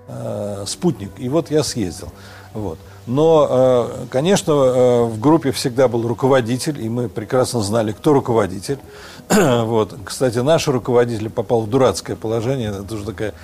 э, 0.09 0.64
спутник. 0.66 1.11
И 1.19 1.28
вот 1.28 1.50
я 1.50 1.62
съездил. 1.62 2.09
Вот. 2.52 2.78
Но, 3.07 3.47
э, 3.50 4.07
конечно, 4.11 4.52
э, 4.52 5.04
в 5.04 5.21
группе 5.21 5.52
всегда 5.52 5.88
был 5.88 6.09
руководитель, 6.09 6.83
и 6.83 6.88
мы 6.88 7.09
прекрасно 7.09 7.61
знали, 7.61 7.93
кто 7.93 8.12
руководитель. 8.14 8.78
вот. 9.28 9.95
Кстати, 10.04 10.38
наш 10.38 10.66
руководитель 10.69 11.31
попал 11.31 11.62
в 11.62 11.71
дурацкое 11.71 12.16
положение. 12.16 12.71
Это 12.71 12.95
уже 12.95 13.04
такая 13.04 13.35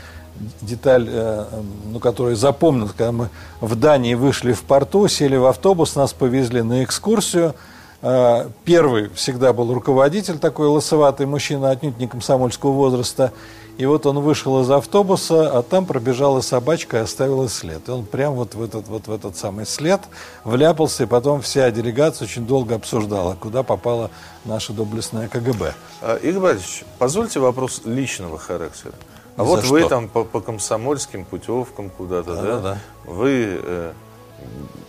деталь, 0.62 1.06
э, 1.08 1.44
ну, 1.92 1.98
которую 2.00 2.36
запомнил, 2.36 2.88
когда 2.88 3.12
мы 3.12 3.28
в 3.60 3.74
Дании 3.74 4.14
вышли 4.14 4.52
в 4.52 4.62
порту, 4.62 5.06
сели 5.08 5.36
в 5.36 5.44
автобус, 5.46 5.94
нас 5.94 6.12
повезли 6.12 6.62
на 6.62 6.82
экскурсию. 6.82 7.54
Первый 8.00 9.10
всегда 9.10 9.52
был 9.52 9.74
руководитель, 9.74 10.38
такой 10.38 10.68
лысоватый 10.68 11.26
мужчина, 11.26 11.70
отнюдь 11.70 11.98
не 11.98 12.08
комсомольского 12.08 12.72
возраста. 12.72 13.32
И 13.80 13.86
вот 13.86 14.04
он 14.04 14.18
вышел 14.18 14.60
из 14.60 14.70
автобуса, 14.70 15.58
а 15.58 15.62
там 15.62 15.86
пробежала 15.86 16.42
собачка 16.42 16.98
и 16.98 17.00
оставила 17.00 17.48
след. 17.48 17.88
И 17.88 17.90
он 17.90 18.04
прям 18.04 18.34
вот 18.34 18.54
в 18.54 18.62
этот, 18.62 18.88
вот 18.88 19.06
в 19.06 19.12
этот 19.12 19.38
самый 19.38 19.64
след 19.64 20.00
вляпался, 20.44 21.04
и 21.04 21.06
потом 21.06 21.40
вся 21.40 21.70
делегация 21.70 22.26
очень 22.26 22.46
долго 22.46 22.74
обсуждала, 22.74 23.36
куда 23.40 23.62
попала 23.62 24.10
наша 24.44 24.74
доблестная 24.74 25.28
КГБ. 25.28 25.72
А, 26.02 26.16
Игорь 26.16 26.42
Борисович, 26.42 26.84
позвольте 26.98 27.40
вопрос 27.40 27.80
личного 27.86 28.36
характера. 28.36 28.92
А 29.36 29.44
вот 29.44 29.64
вы 29.64 29.88
там 29.88 30.08
по, 30.08 30.24
по 30.24 30.42
комсомольским 30.42 31.24
путевкам 31.24 31.88
куда-то, 31.88 32.34
да? 32.34 32.42
да? 32.42 32.60
да. 32.60 32.78
Вы 33.06 33.60
э, 33.62 33.92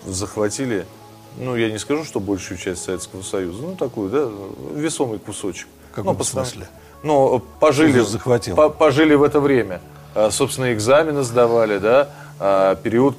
захватили, 0.05 0.85
ну, 1.37 1.55
я 1.55 1.71
не 1.71 1.77
скажу, 1.79 2.03
что 2.03 2.19
большую 2.19 2.57
часть 2.57 2.83
Советского 2.83 3.21
Союза, 3.21 3.61
ну, 3.61 3.75
такую, 3.75 4.09
да, 4.09 4.29
весомый 4.75 5.19
кусочек. 5.19 5.67
В 5.91 5.95
каком 5.95 6.17
ну, 6.17 6.23
смысле? 6.23 6.67
ну, 7.03 7.41
пожили, 7.59 7.99
захватил. 7.99 8.55
По, 8.55 8.69
пожили 8.69 9.15
в 9.15 9.23
это 9.23 9.39
время. 9.39 9.81
А, 10.13 10.29
собственно, 10.31 10.73
экзамены 10.73 11.23
сдавали, 11.23 11.77
да, 11.77 12.09
а, 12.39 12.75
период 12.75 13.17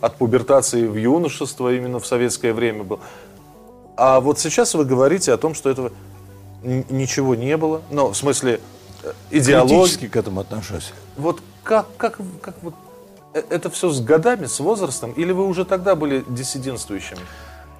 от 0.00 0.16
пубертации 0.16 0.86
в 0.86 0.96
юношество 0.96 1.72
именно 1.74 2.00
в 2.00 2.06
советское 2.06 2.52
время 2.52 2.84
был. 2.84 3.00
А 3.96 4.20
вот 4.20 4.38
сейчас 4.38 4.74
вы 4.74 4.84
говорите 4.84 5.32
о 5.32 5.36
том, 5.36 5.54
что 5.54 5.70
этого 5.70 5.92
ничего 6.62 7.34
не 7.34 7.56
было. 7.56 7.82
Ну, 7.90 8.08
в 8.08 8.16
смысле, 8.16 8.60
э, 9.02 9.12
идеологии. 9.30 9.76
Критически 9.76 10.08
к 10.08 10.16
этому 10.16 10.40
отношусь. 10.40 10.92
Вот 11.16 11.40
как, 11.62 11.86
как, 11.96 12.18
как 12.40 12.54
вот 12.62 12.74
это 13.34 13.70
все 13.70 13.90
с 13.90 14.00
годами, 14.00 14.46
с 14.46 14.60
возрастом, 14.60 15.12
или 15.12 15.32
вы 15.32 15.46
уже 15.46 15.64
тогда 15.64 15.94
были 15.94 16.24
диссидентствующими? 16.28 17.20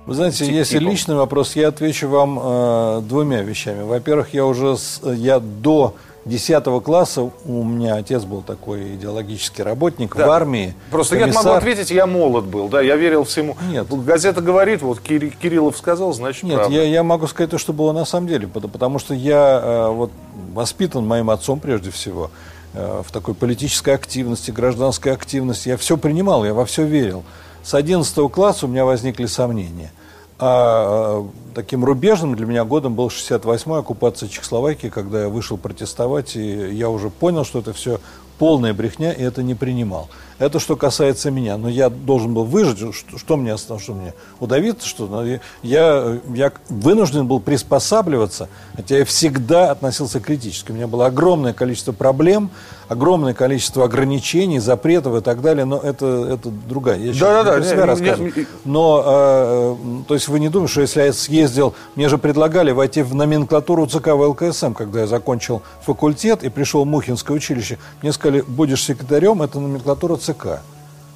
Вы 0.05 0.15
знаете, 0.15 0.53
если 0.53 0.79
личный 0.79 1.15
вопрос, 1.15 1.55
я 1.55 1.69
отвечу 1.69 2.09
вам 2.09 2.39
э, 2.43 3.03
двумя 3.03 3.43
вещами. 3.43 3.83
Во-первых, 3.85 4.35
я 4.35 4.45
уже 4.45 4.77
с, 4.77 5.01
я 5.05 5.39
до 5.39 5.95
10 6.25 6.65
класса, 6.83 7.31
у 7.45 7.63
меня 7.63 7.95
отец 7.95 8.25
был 8.25 8.43
такой 8.43 8.95
идеологический 8.95 9.63
работник 9.63 10.17
да. 10.17 10.27
в 10.27 10.31
армии. 10.31 10.75
Просто 10.91 11.17
комиссар... 11.17 11.43
я 11.43 11.49
могу 11.49 11.57
ответить, 11.57 11.91
я 11.93 12.07
молод 12.07 12.45
был, 12.47 12.69
да, 12.69 12.81
я 12.81 12.97
верил 12.97 13.23
всему. 13.23 13.57
Нет. 13.69 13.87
Газета 14.05 14.41
говорит, 14.41 14.83
вот 14.83 15.01
Кириллов 15.01 15.77
сказал, 15.77 16.13
значит 16.13 16.43
Нет, 16.45 16.57
правда. 16.57 16.75
Я, 16.75 16.83
я 16.83 17.03
могу 17.05 17.29
сказать 17.29 17.51
то, 17.51 17.59
что 17.59 17.73
было 17.73 17.93
на 17.93 18.05
самом 18.05 18.27
деле, 18.27 18.49
потому 18.49 18.99
что 18.99 19.15
я 19.15 19.61
э, 19.63 19.89
вот, 19.91 20.11
воспитан 20.53 21.07
моим 21.07 21.31
отцом 21.31 21.61
прежде 21.61 21.93
всего 21.93 22.27
э, 22.27 22.52
в 22.75 23.07
такой 23.13 23.35
политической 23.35 23.95
активности, 23.95 24.51
гражданской 24.51 25.13
активности. 25.13 25.69
Я 25.69 25.77
все 25.77 25.97
принимал, 25.97 26.45
я 26.45 26.55
во 26.55 26.65
все 26.65 26.85
верил. 26.85 27.25
С 27.63 27.75
11 27.75 28.31
класса 28.33 28.67
у 28.67 28.69
меня 28.69 28.85
возникли 28.85 29.27
сомнения. 29.27 29.93
А, 30.39 31.21
а 31.25 31.31
таким 31.55 31.85
рубежным 31.85 32.35
для 32.35 32.47
меня 32.47 32.65
годом 32.65 32.95
был 32.95 33.09
68-й 33.09 33.79
оккупация 33.79 34.29
Чехословакии, 34.29 34.89
когда 34.89 35.23
я 35.23 35.29
вышел 35.29 35.57
протестовать, 35.57 36.35
и 36.35 36.75
я 36.75 36.91
уже 36.91 37.11
понял, 37.11 37.45
что 37.45 37.61
это 37.61 37.73
все 37.73 38.01
полная 38.39 38.75
брехня, 38.75 39.13
и 39.13 39.23
это 39.23 39.45
не 39.45 39.55
принимал. 39.55 40.09
Это 40.43 40.59
что 40.59 40.75
касается 40.75 41.31
меня. 41.31 41.57
Но 41.57 41.69
я 41.69 41.89
должен 41.89 42.35
был 42.35 42.43
выжить. 42.43 42.79
Что, 42.79 43.17
что 43.17 43.37
мне 43.37 43.53
осталось? 43.53 43.85
Что 43.85 43.95
мне? 43.95 44.13
Удавиться? 44.41 44.89
Что? 44.89 45.07
Ну, 45.07 45.39
я, 45.63 46.19
я 46.35 46.53
вынужден 46.69 47.29
был 47.29 47.39
приспосабливаться, 47.39 48.49
хотя 48.75 48.99
я 48.99 49.05
всегда 49.05 49.71
относился 49.71 50.19
критически. 50.19 50.73
У 50.73 50.75
меня 50.75 50.89
было 50.89 51.07
огромное 51.07 51.53
количество 51.53 51.93
проблем, 51.93 52.51
огромное 52.89 53.35
количество 53.35 53.85
ограничений, 53.85 54.59
запретов 54.59 55.17
и 55.17 55.21
так 55.21 55.43
далее, 55.43 55.65
но 55.65 55.79
это, 55.79 56.07
это 56.33 56.51
другая. 56.51 56.99
Я 56.99 57.13
да, 57.13 57.45
да, 57.45 57.59
да, 57.59 57.65
себя 57.65 57.87
рассказываю. 57.87 58.33
Но, 58.65 59.03
э, 59.05 59.77
то 60.09 60.15
есть 60.15 60.27
вы 60.27 60.41
не 60.41 60.49
думаете, 60.49 60.73
что 60.73 60.81
если 60.81 61.03
я 61.03 61.13
съездил, 61.13 61.75
мне 61.95 62.09
же 62.09 62.19
предлагали 62.19 62.73
войти 62.73 63.03
в 63.03 63.15
номенклатуру 63.15 63.87
ЦК 63.87 64.09
ВЛКСМ, 64.09 64.73
когда 64.73 65.01
я 65.01 65.07
закончил 65.07 65.63
факультет 65.83 66.43
и 66.43 66.49
пришел 66.49 66.85
в 66.85 66.87
Мухинское 66.89 67.37
училище. 67.37 67.79
Мне 68.03 68.13
сказали, 68.13 68.43
будешь 68.43 68.83
секретарем, 68.83 69.43
это 69.43 69.61
номенклатура 69.61 70.17
ЦК. 70.17 70.32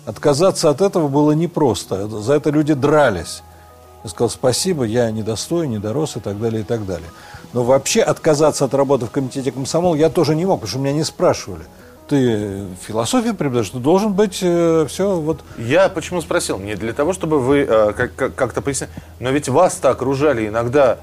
Отказаться 0.05 0.71
от 0.71 0.81
этого 0.81 1.09
было 1.09 1.33
непросто. 1.33 2.07
За 2.09 2.35
это 2.35 2.51
люди 2.51 2.75
дрались. 2.75 3.43
Я 4.05 4.11
сказал, 4.11 4.31
спасибо, 4.31 4.85
я 4.85 5.11
недостоин, 5.11 5.71
недорос 5.71 6.17
и 6.17 6.21
так 6.21 6.41
далее, 6.41 6.61
и 6.61 6.65
так 6.65 6.87
далее. 6.87 7.09
Но 7.53 7.65
вообще 7.65 8.03
отказаться 8.03 8.65
от 8.65 8.75
работы 8.75 9.07
в 9.07 9.11
комитете 9.11 9.51
комсомол 9.51 9.95
я 9.97 10.11
тоже 10.11 10.37
не 10.37 10.45
мог, 10.47 10.61
потому 10.61 10.71
что 10.71 10.79
меня 10.79 10.93
не 10.93 11.03
спрашивали. 11.05 11.65
Ты 12.09 12.67
философию 12.87 13.35
преподаешь, 13.35 13.71
ты 13.71 13.79
должен 13.79 14.13
быть 14.13 14.39
э, 14.41 14.87
все 14.89 15.17
вот... 15.17 15.41
Я 15.59 15.89
почему 15.89 16.21
спросил? 16.21 16.59
Не 16.61 16.77
для 16.77 16.93
того, 16.93 17.13
чтобы 17.13 17.41
вы 17.41 17.67
э, 17.69 17.93
как- 17.95 18.15
как- 18.15 18.35
как-то 18.37 18.63
пояснили. 18.63 18.93
Но 19.19 19.31
ведь 19.31 19.49
вас-то 19.49 19.91
окружали 19.91 20.47
иногда 20.47 20.99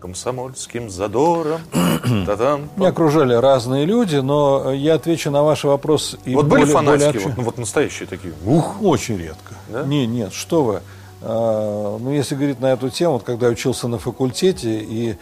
комсомольским 0.00 0.90
задором. 0.90 1.60
Меня 1.72 2.88
окружали 2.88 3.34
разные 3.34 3.84
люди, 3.84 4.16
но 4.16 4.72
я 4.72 4.94
отвечу 4.94 5.30
на 5.30 5.42
ваш 5.42 5.64
вопрос. 5.64 6.16
И 6.24 6.34
вот 6.34 6.46
более, 6.46 6.64
были 6.64 6.74
фанатики, 6.74 7.12
более... 7.12 7.28
вот, 7.28 7.36
ну, 7.36 7.42
вот 7.44 7.58
настоящие 7.58 8.08
такие? 8.08 8.32
Ух, 8.44 8.82
очень 8.82 9.18
редко. 9.18 9.54
Да? 9.68 9.84
Не, 9.84 10.06
нет, 10.06 10.32
что 10.32 10.64
вы. 10.64 10.80
А, 11.22 11.98
ну, 11.98 12.10
если 12.10 12.34
говорить 12.34 12.60
на 12.60 12.72
эту 12.72 12.88
тему, 12.90 13.14
вот 13.14 13.22
когда 13.22 13.46
я 13.46 13.52
учился 13.52 13.88
на 13.88 13.98
факультете, 13.98 14.80
и 14.80 15.16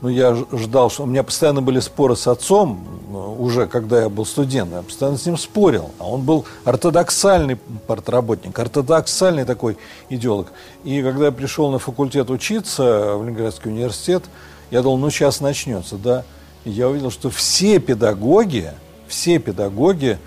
ну, 0.00 0.08
я 0.08 0.34
ждал, 0.52 0.90
что 0.90 1.02
у 1.02 1.06
меня 1.06 1.22
постоянно 1.22 1.60
были 1.60 1.80
споры 1.80 2.14
с 2.14 2.26
отцом, 2.28 2.86
ну, 3.10 3.34
уже 3.40 3.66
когда 3.66 4.02
я 4.02 4.08
был 4.08 4.24
студентом, 4.24 4.78
я 4.78 4.82
постоянно 4.82 5.18
с 5.18 5.26
ним 5.26 5.36
спорил. 5.36 5.90
А 5.98 6.08
он 6.08 6.22
был 6.22 6.44
ортодоксальный 6.64 7.56
партработник, 7.86 8.56
ортодоксальный 8.58 9.44
такой 9.44 9.76
идеолог. 10.08 10.52
И 10.84 11.02
когда 11.02 11.26
я 11.26 11.32
пришел 11.32 11.70
на 11.70 11.78
факультет 11.78 12.30
учиться 12.30 13.16
в 13.16 13.24
Ленинградский 13.24 13.70
университет, 13.70 14.24
я 14.70 14.82
думал, 14.82 14.98
ну 14.98 15.10
сейчас 15.10 15.40
начнется, 15.40 15.96
да. 15.96 16.24
И 16.64 16.70
я 16.70 16.88
увидел, 16.88 17.10
что 17.10 17.30
все 17.30 17.78
педагоги, 17.80 18.70
все 19.08 19.38
педагоги, 19.38 20.18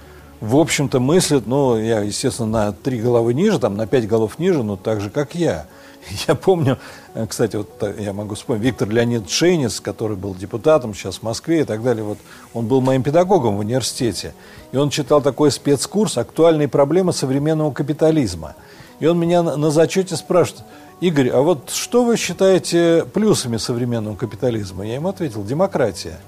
в 0.42 0.58
общем-то, 0.58 1.00
мыслят, 1.00 1.46
ну, 1.46 1.78
я, 1.78 2.00
естественно, 2.00 2.48
на 2.48 2.72
три 2.74 3.00
головы 3.00 3.36
ниже, 3.36 3.60
там, 3.60 3.78
на 3.78 3.86
пять 3.86 4.08
голов 4.08 4.40
ниже, 4.40 4.64
но 4.64 4.76
так 4.76 5.00
же, 5.00 5.12
как 5.12 5.36
я. 5.36 5.68
Я 6.28 6.36
помню, 6.36 6.78
э, 7.14 7.26
кстати, 7.28 7.56
вот 7.56 7.70
я 8.00 8.14
могу 8.14 8.36
вспомнить, 8.36 8.64
Виктор 8.64 8.90
Леонид 8.90 9.30
Шейнец, 9.30 9.80
который 9.80 10.18
был 10.18 10.36
депутатом 10.36 10.94
сейчас 10.94 11.18
в 11.18 11.24
Москве 11.24 11.62
и 11.62 11.64
так 11.64 11.84
далее, 11.84 12.04
вот 12.04 12.18
он 12.54 12.68
был 12.68 12.82
моим 12.82 13.04
педагогом 13.04 13.58
в 13.58 13.60
университете. 13.60 14.34
И 14.72 14.78
он 14.78 14.90
читал 14.90 15.22
такой 15.22 15.52
спецкурс 15.52 16.18
«Актуальные 16.18 16.68
проблемы 16.68 17.14
современного 17.14 17.72
капитализма». 17.72 18.56
И 19.00 19.08
он 19.08 19.20
меня 19.20 19.42
на 19.42 19.72
зачете 19.72 20.16
спрашивает, 20.16 20.64
Игорь, 21.00 21.30
а 21.30 21.42
вот 21.42 21.72
что 21.72 22.04
вы 22.04 22.16
считаете 22.16 23.06
плюсами 23.12 23.58
современного 23.58 24.16
капитализма? 24.16 24.86
Я 24.86 24.96
ему 24.96 25.10
ответил, 25.10 25.44
демократия. 25.44 26.20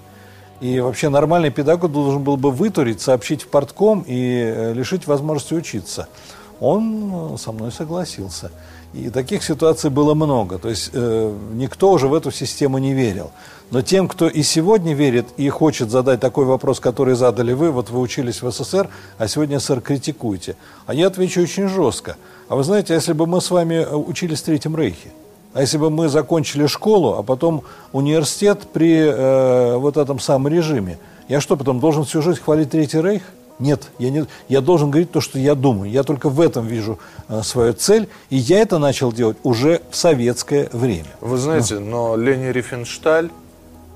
И 0.61 0.79
вообще 0.79 1.09
нормальный 1.09 1.51
педагог 1.51 1.91
должен 1.91 2.23
был 2.23 2.37
бы 2.37 2.49
вытурить, 2.49 2.99
сообщить 2.99 3.43
в 3.43 3.47
портком 3.49 4.03
и 4.07 4.41
э, 4.41 4.73
лишить 4.73 5.05
возможности 5.05 5.53
учиться. 5.53 6.07
Он 6.59 7.33
э, 7.33 7.37
со 7.37 7.51
мной 7.51 7.71
согласился. 7.71 8.49
И 8.93 9.09
таких 9.09 9.43
ситуаций 9.43 9.89
было 9.89 10.13
много. 10.13 10.59
То 10.59 10.69
есть 10.69 10.91
э, 10.93 11.33
никто 11.53 11.91
уже 11.91 12.07
в 12.07 12.13
эту 12.13 12.31
систему 12.31 12.77
не 12.77 12.93
верил. 12.93 13.31
Но 13.71 13.81
тем, 13.81 14.07
кто 14.07 14.27
и 14.27 14.43
сегодня 14.43 14.93
верит 14.93 15.25
и 15.37 15.49
хочет 15.49 15.89
задать 15.89 16.19
такой 16.19 16.45
вопрос, 16.45 16.79
который 16.79 17.15
задали 17.15 17.53
вы, 17.53 17.71
вот 17.71 17.89
вы 17.89 17.99
учились 17.99 18.43
в 18.43 18.51
СССР, 18.51 18.87
а 19.17 19.27
сегодня 19.27 19.59
СССР 19.59 19.81
критикуете. 19.81 20.55
А 20.85 20.93
я 20.93 21.07
отвечу 21.07 21.41
очень 21.41 21.67
жестко. 21.67 22.17
А 22.49 22.55
вы 22.55 22.63
знаете, 22.63 22.93
если 22.93 23.13
бы 23.13 23.25
мы 23.25 23.41
с 23.41 23.49
вами 23.49 23.75
э, 23.75 23.95
учились 23.95 24.41
в 24.41 24.45
Третьем 24.45 24.75
Рейхе, 24.75 25.11
а 25.53 25.61
если 25.61 25.77
бы 25.77 25.89
мы 25.89 26.07
закончили 26.09 26.67
школу, 26.67 27.15
а 27.17 27.23
потом 27.23 27.63
университет 27.93 28.61
при 28.73 28.95
э, 28.95 29.75
вот 29.77 29.97
этом 29.97 30.19
самом 30.19 30.53
режиме, 30.53 30.99
я 31.27 31.41
что, 31.41 31.57
потом 31.57 31.79
должен 31.79 32.03
всю 32.03 32.21
жизнь 32.21 32.41
хвалить 32.41 32.69
Третий 32.69 33.01
Рейх? 33.01 33.23
Нет, 33.59 33.89
я, 33.99 34.09
не, 34.09 34.25
я 34.47 34.61
должен 34.61 34.89
говорить 34.89 35.11
то, 35.11 35.21
что 35.21 35.37
я 35.37 35.55
думаю. 35.55 35.89
Я 35.89 36.03
только 36.03 36.29
в 36.29 36.41
этом 36.41 36.65
вижу 36.65 36.99
э, 37.29 37.41
свою 37.43 37.73
цель, 37.73 38.09
и 38.29 38.35
я 38.35 38.59
это 38.61 38.79
начал 38.79 39.11
делать 39.11 39.37
уже 39.43 39.81
в 39.91 39.95
советское 39.95 40.69
время. 40.73 41.09
Вы 41.21 41.37
знаете, 41.37 41.79
но, 41.79 42.15
но 42.15 42.17
Лени 42.17 42.47
Рифеншталь, 42.47 43.29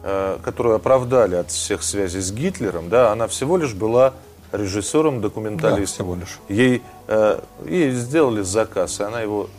э, 0.03 0.37
которую 0.43 0.75
оправдали 0.75 1.35
от 1.35 1.51
всех 1.51 1.83
связей 1.83 2.21
с 2.21 2.31
Гитлером, 2.31 2.89
да, 2.89 3.11
она 3.11 3.27
всего 3.27 3.57
лишь 3.57 3.73
была 3.73 4.13
режиссером, 4.51 5.21
документалистом. 5.21 5.79
Да, 5.79 5.85
всего 5.85 6.15
лишь. 6.15 6.39
Ей, 6.49 6.81
э, 7.07 7.39
ей 7.65 7.91
сделали 7.91 8.41
заказ, 8.41 8.99
и 8.99 9.03
она 9.03 9.21
его 9.21 9.49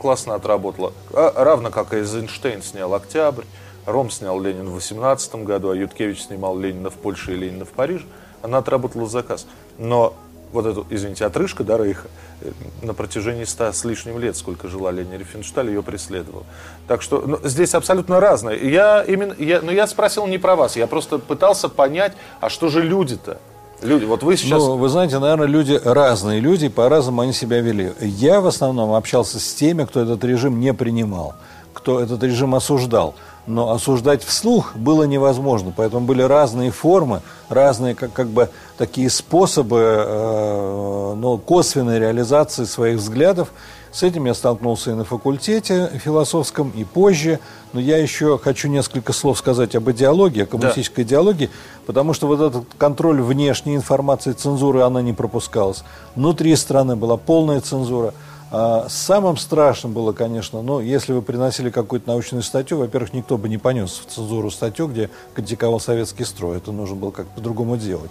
классно 0.00 0.34
отработала. 0.34 0.92
А, 1.12 1.32
равно 1.44 1.70
как 1.70 1.92
и 1.92 1.96
Эйзенштейн 1.96 2.62
снял 2.62 2.94
«Октябрь», 2.94 3.44
Ром 3.88 4.10
снял 4.10 4.38
Ленин 4.38 4.68
в 4.68 4.74
18 4.74 5.36
году, 5.36 5.70
а 5.70 5.74
Юткевич 5.74 6.24
снимал 6.24 6.58
Ленина 6.58 6.90
в 6.90 6.94
Польше 6.94 7.32
и 7.32 7.36
Ленина 7.36 7.64
в 7.64 7.70
Париже. 7.70 8.04
Она 8.42 8.58
отработала 8.58 9.06
заказ. 9.06 9.46
Но 9.78 10.14
вот 10.52 10.66
эту, 10.66 10.86
извините, 10.90 11.24
отрыжка 11.24 11.64
да, 11.64 11.76
Рейха 11.76 12.08
э, 12.40 12.50
на 12.82 12.94
протяжении 12.94 13.44
ста 13.44 13.72
с 13.72 13.84
лишним 13.84 14.18
лет, 14.18 14.36
сколько 14.36 14.68
жила 14.68 14.90
Лени 14.90 15.16
Рифеншталь, 15.16 15.68
ее 15.68 15.82
преследовал. 15.82 16.44
Так 16.86 17.02
что 17.02 17.22
ну, 17.26 17.38
здесь 17.44 17.74
абсолютно 17.74 18.20
разное. 18.20 18.56
Я 18.56 19.02
именно, 19.02 19.34
я, 19.38 19.60
но 19.60 19.66
ну, 19.66 19.72
я 19.72 19.86
спросил 19.86 20.26
не 20.26 20.38
про 20.38 20.56
вас, 20.56 20.76
я 20.76 20.86
просто 20.86 21.18
пытался 21.18 21.68
понять, 21.68 22.12
а 22.40 22.48
что 22.48 22.68
же 22.68 22.82
люди-то? 22.82 23.38
Люди, 23.82 24.04
вот 24.04 24.22
вы 24.22 24.36
сейчас... 24.36 24.58
Ну, 24.58 24.76
вы 24.76 24.88
знаете, 24.88 25.18
наверное, 25.18 25.46
люди 25.46 25.80
разные 25.84 26.40
люди, 26.40 26.68
по-разному 26.68 27.20
они 27.20 27.32
себя 27.32 27.60
вели. 27.60 27.92
Я 28.00 28.40
в 28.40 28.46
основном 28.46 28.92
общался 28.92 29.38
с 29.38 29.54
теми, 29.54 29.84
кто 29.84 30.00
этот 30.00 30.24
режим 30.24 30.58
не 30.58 30.74
принимал, 30.74 31.36
кто 31.74 32.00
этот 32.00 32.22
режим 32.24 32.56
осуждал 32.56 33.14
но 33.48 33.70
осуждать 33.70 34.22
вслух 34.22 34.76
было 34.76 35.04
невозможно. 35.04 35.72
Поэтому 35.74 36.06
были 36.06 36.22
разные 36.22 36.70
формы, 36.70 37.22
разные 37.48 37.94
как, 37.94 38.12
как 38.12 38.28
бы 38.28 38.50
такие 38.76 39.08
способы 39.08 39.78
э, 39.80 41.14
ну, 41.16 41.38
косвенной 41.38 41.98
реализации 41.98 42.64
своих 42.64 42.98
взглядов. 42.98 43.48
С 43.90 44.02
этим 44.02 44.26
я 44.26 44.34
столкнулся 44.34 44.90
и 44.90 44.94
на 44.94 45.04
факультете 45.04 45.90
философском, 46.04 46.70
и 46.76 46.84
позже. 46.84 47.40
Но 47.72 47.80
я 47.80 47.96
еще 47.96 48.38
хочу 48.38 48.68
несколько 48.68 49.14
слов 49.14 49.38
сказать 49.38 49.74
об 49.74 49.90
идеологии, 49.90 50.42
о 50.42 50.46
коммунистической 50.46 51.04
да. 51.04 51.08
идеологии, 51.08 51.50
потому 51.86 52.12
что 52.12 52.26
вот 52.26 52.40
этот 52.40 52.64
контроль 52.76 53.22
внешней 53.22 53.76
информации, 53.76 54.32
цензуры, 54.32 54.82
она 54.82 55.00
не 55.00 55.14
пропускалась. 55.14 55.84
Внутри 56.14 56.54
страны 56.54 56.96
была 56.96 57.16
полная 57.16 57.62
цензура– 57.62 58.12
самым 58.50 59.36
страшным 59.36 59.92
было, 59.92 60.12
конечно, 60.12 60.62
ну, 60.62 60.80
если 60.80 61.12
вы 61.12 61.22
приносили 61.22 61.70
какую-то 61.70 62.08
научную 62.08 62.42
статью, 62.42 62.78
во-первых, 62.78 63.12
никто 63.12 63.36
бы 63.36 63.48
не 63.48 63.58
понес 63.58 64.00
в 64.04 64.10
цензуру 64.10 64.50
статью, 64.50 64.88
где 64.88 65.10
критиковал 65.34 65.80
советский 65.80 66.24
строй. 66.24 66.56
Это 66.56 66.72
нужно 66.72 66.96
было 66.96 67.10
как-то 67.10 67.34
по-другому 67.34 67.76
делать. 67.76 68.10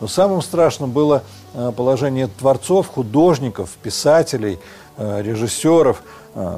Но 0.00 0.06
самым 0.06 0.42
страшным 0.42 0.90
было 0.90 1.22
а, 1.54 1.72
положение 1.72 2.28
творцов, 2.28 2.88
художников, 2.88 3.70
писателей, 3.82 4.58
а, 4.96 5.20
режиссеров, 5.20 6.02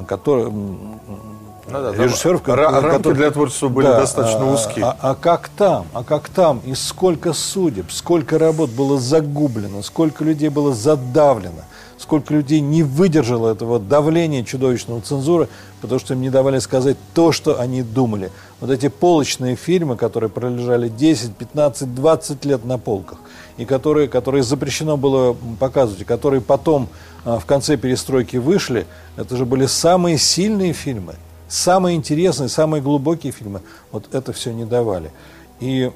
которые, 0.07 0.51
ну, 1.71 1.81
да, 1.81 2.03
режиссеров, 2.03 2.47
рамки 2.47 2.97
которые, 2.97 3.15
для 3.15 3.31
творчества 3.31 3.69
были 3.69 3.87
да, 3.87 3.99
достаточно 3.99 4.41
а, 4.41 4.53
узкие. 4.53 4.85
А, 4.85 4.97
а 4.99 5.15
как 5.15 5.49
там? 5.49 5.87
А 5.93 6.03
как 6.03 6.29
там? 6.29 6.61
И 6.65 6.75
сколько 6.75 7.33
судеб, 7.33 7.91
сколько 7.91 8.37
работ 8.37 8.69
было 8.69 8.99
загублено, 8.99 9.81
сколько 9.81 10.23
людей 10.23 10.49
было 10.49 10.73
задавлено 10.73 11.63
сколько 12.01 12.33
людей 12.33 12.59
не 12.59 12.83
выдержало 12.83 13.51
этого 13.51 13.79
давления 13.79 14.43
чудовищного 14.43 15.01
цензуры, 15.01 15.47
потому 15.81 15.99
что 15.99 16.13
им 16.15 16.21
не 16.21 16.29
давали 16.29 16.59
сказать 16.59 16.97
то, 17.13 17.31
что 17.31 17.59
они 17.59 17.83
думали. 17.83 18.31
Вот 18.59 18.71
эти 18.71 18.87
полочные 18.87 19.55
фильмы, 19.55 19.95
которые 19.95 20.29
пролежали 20.29 20.89
10, 20.89 21.35
15, 21.35 21.93
20 21.95 22.45
лет 22.45 22.65
на 22.65 22.77
полках, 22.77 23.19
и 23.57 23.65
которые, 23.65 24.07
которые 24.07 24.43
запрещено 24.43 24.97
было 24.97 25.35
показывать, 25.59 26.01
и 26.01 26.05
которые 26.05 26.41
потом 26.41 26.89
а, 27.23 27.39
в 27.39 27.45
конце 27.45 27.77
перестройки 27.77 28.37
вышли, 28.37 28.87
это 29.15 29.37
же 29.37 29.45
были 29.45 29.67
самые 29.67 30.17
сильные 30.17 30.73
фильмы, 30.73 31.15
самые 31.51 31.97
интересные, 31.97 32.49
самые 32.49 32.81
глубокие 32.81 33.31
фильмы. 33.31 33.61
Вот 33.91 34.13
это 34.13 34.31
все 34.33 34.51
не 34.51 34.65
давали. 34.65 35.11
И 35.59 35.91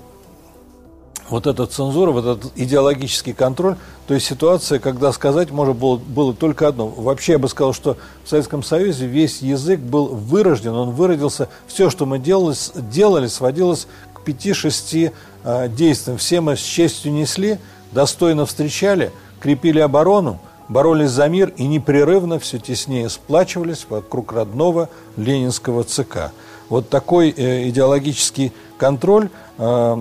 вот 1.29 1.47
эта 1.47 1.65
цензура, 1.65 2.11
вот 2.11 2.25
этот 2.25 2.51
идеологический 2.55 3.33
контроль, 3.33 3.77
то 4.05 4.13
есть 4.13 4.27
ситуация, 4.27 4.79
когда 4.79 5.11
сказать 5.11 5.49
можно 5.51 5.73
было, 5.73 5.97
было 5.97 6.33
только 6.33 6.67
одно. 6.67 6.87
Вообще 6.87 7.33
я 7.33 7.39
бы 7.39 7.47
сказал, 7.47 7.73
что 7.73 7.97
в 8.23 8.29
Советском 8.29 8.63
Союзе 8.63 9.07
весь 9.07 9.41
язык 9.41 9.79
был 9.79 10.07
вырожден, 10.07 10.73
он 10.73 10.91
выродился, 10.91 11.49
все, 11.67 11.89
что 11.89 12.05
мы 12.05 12.19
делали, 12.19 12.55
делали 12.91 13.27
сводилось 13.27 13.87
к 14.13 14.21
пяти-шести 14.21 15.11
э, 15.43 15.69
действиям. 15.69 16.17
Все 16.17 16.41
мы 16.41 16.57
с 16.57 16.61
честью 16.61 17.11
несли, 17.13 17.57
достойно 17.91 18.45
встречали, 18.45 19.11
крепили 19.39 19.79
оборону, 19.79 20.39
боролись 20.69 21.11
за 21.11 21.27
мир 21.27 21.53
и 21.57 21.67
непрерывно 21.67 22.39
все 22.39 22.59
теснее 22.59 23.09
сплачивались 23.09 23.85
вокруг 23.89 24.33
родного 24.33 24.89
ленинского 25.17 25.83
ЦК. 25.83 26.31
Вот 26.69 26.89
такой 26.89 27.29
э, 27.29 27.69
идеологический 27.69 28.51
контроль, 28.77 29.29
э, 29.57 29.97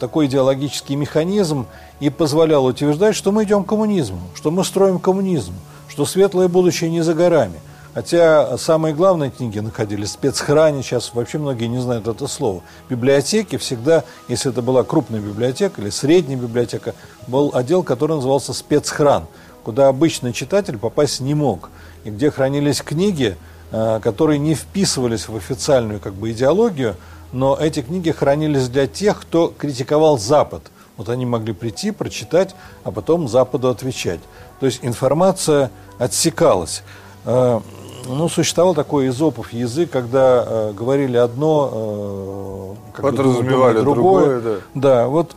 такой 0.00 0.26
идеологический 0.26 0.96
механизм 0.96 1.66
и 2.00 2.10
позволял 2.10 2.64
утверждать, 2.64 3.14
что 3.14 3.32
мы 3.32 3.44
идем 3.44 3.64
к 3.64 3.68
коммунизму, 3.68 4.20
что 4.34 4.50
мы 4.50 4.64
строим 4.64 4.98
коммунизм, 4.98 5.54
что 5.88 6.06
светлое 6.06 6.48
будущее 6.48 6.90
не 6.90 7.02
за 7.02 7.14
горами. 7.14 7.60
Хотя 7.94 8.56
самые 8.58 8.94
главные 8.94 9.30
книги 9.30 9.58
находились 9.58 10.10
в 10.10 10.12
спецхране, 10.12 10.82
сейчас 10.82 11.12
вообще 11.14 11.38
многие 11.38 11.66
не 11.66 11.80
знают 11.80 12.06
это 12.06 12.28
слово. 12.28 12.62
Библиотеки 12.88 13.56
всегда, 13.56 14.04
если 14.28 14.52
это 14.52 14.62
была 14.62 14.84
крупная 14.84 15.20
библиотека 15.20 15.80
или 15.80 15.90
средняя 15.90 16.38
библиотека, 16.38 16.94
был 17.26 17.50
отдел, 17.54 17.82
который 17.82 18.16
назывался 18.16 18.52
спецхран, 18.52 19.24
куда 19.68 19.88
обычный 19.88 20.32
читатель 20.32 20.78
попасть 20.78 21.20
не 21.20 21.34
мог. 21.34 21.68
И 22.04 22.08
где 22.08 22.30
хранились 22.30 22.80
книги, 22.80 23.36
э, 23.70 24.00
которые 24.02 24.38
не 24.38 24.54
вписывались 24.54 25.28
в 25.28 25.36
официальную 25.36 26.00
как 26.00 26.14
бы, 26.14 26.30
идеологию, 26.30 26.96
но 27.34 27.54
эти 27.54 27.82
книги 27.82 28.10
хранились 28.10 28.70
для 28.70 28.86
тех, 28.86 29.20
кто 29.20 29.48
критиковал 29.48 30.16
Запад. 30.16 30.62
Вот 30.96 31.10
они 31.10 31.26
могли 31.26 31.52
прийти, 31.52 31.90
прочитать, 31.90 32.54
а 32.82 32.90
потом 32.90 33.28
Западу 33.28 33.68
отвечать. 33.68 34.20
То 34.58 34.64
есть 34.64 34.78
информация 34.80 35.70
отсекалась. 35.98 36.82
Э, 37.26 37.60
ну, 38.06 38.30
существовал 38.30 38.74
такой 38.74 39.08
изопов 39.08 39.52
язык, 39.52 39.90
когда 39.90 40.46
э, 40.46 40.72
говорили 40.72 41.18
одно, 41.18 42.74
э, 42.80 42.92
как 42.94 43.02
Подразумевали 43.02 43.80
другое. 43.80 44.40
другое 44.40 44.40
да. 44.40 44.60
да, 44.74 45.06
вот 45.08 45.36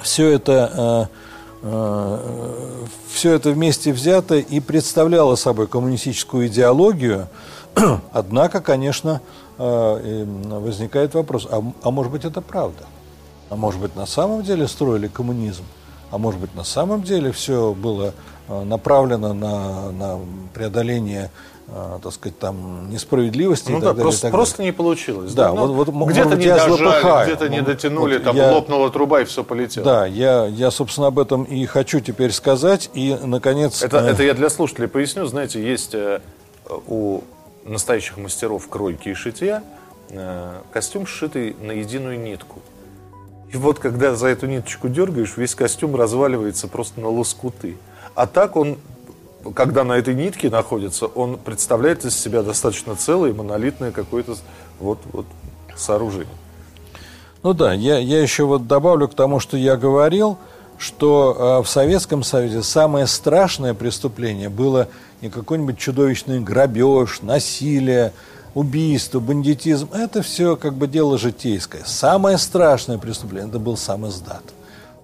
все 0.00 0.30
это, 0.30 1.08
э, 1.10 1.23
все 1.64 3.32
это 3.32 3.50
вместе 3.50 3.92
взято 3.92 4.34
и 4.34 4.60
представляло 4.60 5.34
собой 5.34 5.66
коммунистическую 5.66 6.48
идеологию. 6.48 7.28
Однако, 8.12 8.60
конечно, 8.60 9.22
э, 9.56 10.26
возникает 10.60 11.14
вопрос, 11.14 11.48
а, 11.50 11.62
а 11.82 11.90
может 11.90 12.12
быть 12.12 12.24
это 12.24 12.42
правда? 12.42 12.84
А 13.48 13.56
может 13.56 13.80
быть 13.80 13.96
на 13.96 14.04
самом 14.04 14.42
деле 14.42 14.68
строили 14.68 15.08
коммунизм? 15.08 15.64
А 16.10 16.18
может 16.18 16.38
быть 16.38 16.54
на 16.54 16.64
самом 16.64 17.02
деле 17.02 17.32
все 17.32 17.72
было 17.72 18.12
э, 18.48 18.62
направлено 18.64 19.32
на, 19.32 19.90
на 19.90 20.20
преодоление 20.52 21.24
э, 21.24 21.53
так 22.02 22.12
сказать, 22.12 22.38
там 22.38 22.90
несправедливости 22.90 23.70
ну, 23.70 23.78
и 23.78 23.80
да, 23.80 23.88
так 23.88 23.96
далее. 23.96 24.04
Просто, 24.04 24.22
так 24.22 24.32
просто 24.32 24.62
не 24.62 24.72
получилось. 24.72 25.32
Да, 25.32 25.52
да? 25.52 25.52
вот, 25.52 25.88
вот, 25.88 26.08
где-то 26.08 26.36
не 26.36 26.46
дожали, 26.46 27.24
где-то 27.24 27.48
не 27.48 27.62
дотянули, 27.62 28.14
вот 28.14 28.24
там 28.24 28.36
я, 28.36 28.52
лопнула 28.52 28.90
труба 28.90 29.22
и 29.22 29.24
все 29.24 29.42
полетело. 29.44 29.84
Да, 29.84 30.06
я, 30.06 30.46
я, 30.46 30.70
собственно, 30.70 31.06
об 31.06 31.18
этом 31.18 31.44
и 31.44 31.64
хочу 31.66 32.00
теперь 32.00 32.32
сказать. 32.32 32.90
И, 32.94 33.16
наконец... 33.22 33.82
Это, 33.82 33.98
э... 33.98 34.10
это 34.10 34.22
я 34.22 34.34
для 34.34 34.50
слушателей 34.50 34.88
поясню. 34.88 35.26
Знаете, 35.26 35.62
есть 35.62 35.94
э, 35.94 36.20
у 36.86 37.22
настоящих 37.64 38.18
мастеров 38.18 38.68
кройки 38.68 39.08
и 39.08 39.14
шитья 39.14 39.62
э, 40.10 40.60
костюм 40.72 41.06
сшитый 41.06 41.56
на 41.60 41.72
единую 41.72 42.20
нитку. 42.20 42.60
И 43.52 43.56
вот 43.56 43.78
когда 43.78 44.14
за 44.14 44.28
эту 44.28 44.46
ниточку 44.46 44.88
дергаешь, 44.88 45.36
весь 45.36 45.54
костюм 45.54 45.94
разваливается 45.96 46.68
просто 46.68 47.00
на 47.00 47.08
лоскуты. 47.08 47.76
А 48.14 48.26
так 48.26 48.56
он, 48.56 48.78
когда 49.52 49.84
на 49.84 49.92
этой 49.94 50.14
нитке 50.14 50.50
находится, 50.50 51.06
он 51.06 51.38
представляет 51.38 52.04
из 52.04 52.16
себя 52.16 52.42
достаточно 52.42 52.96
целое, 52.96 53.32
монолитное 53.32 53.92
какое-то 53.92 54.36
вот, 54.80 54.98
вот 55.12 55.26
сооружение. 55.76 56.34
Ну 57.42 57.52
да, 57.52 57.74
я, 57.74 57.98
я 57.98 58.22
еще 58.22 58.44
вот 58.44 58.66
добавлю 58.66 59.08
к 59.08 59.14
тому, 59.14 59.38
что 59.40 59.56
я 59.56 59.76
говорил, 59.76 60.38
что 60.78 61.58
э, 61.60 61.62
в 61.62 61.68
Советском 61.68 62.22
Союзе 62.22 62.62
самое 62.62 63.06
страшное 63.06 63.74
преступление 63.74 64.48
было 64.48 64.88
не 65.20 65.28
какой-нибудь 65.28 65.78
чудовищный 65.78 66.40
грабеж, 66.40 67.20
насилие, 67.22 68.12
убийство, 68.54 69.20
бандитизм. 69.20 69.88
Это 69.92 70.22
все 70.22 70.56
как 70.56 70.74
бы 70.74 70.86
дело 70.86 71.18
житейское. 71.18 71.82
Самое 71.84 72.38
страшное 72.38 72.98
преступление– 72.98 73.48
это 73.50 73.58
был 73.58 73.76
сам 73.76 74.08
издат. 74.08 74.42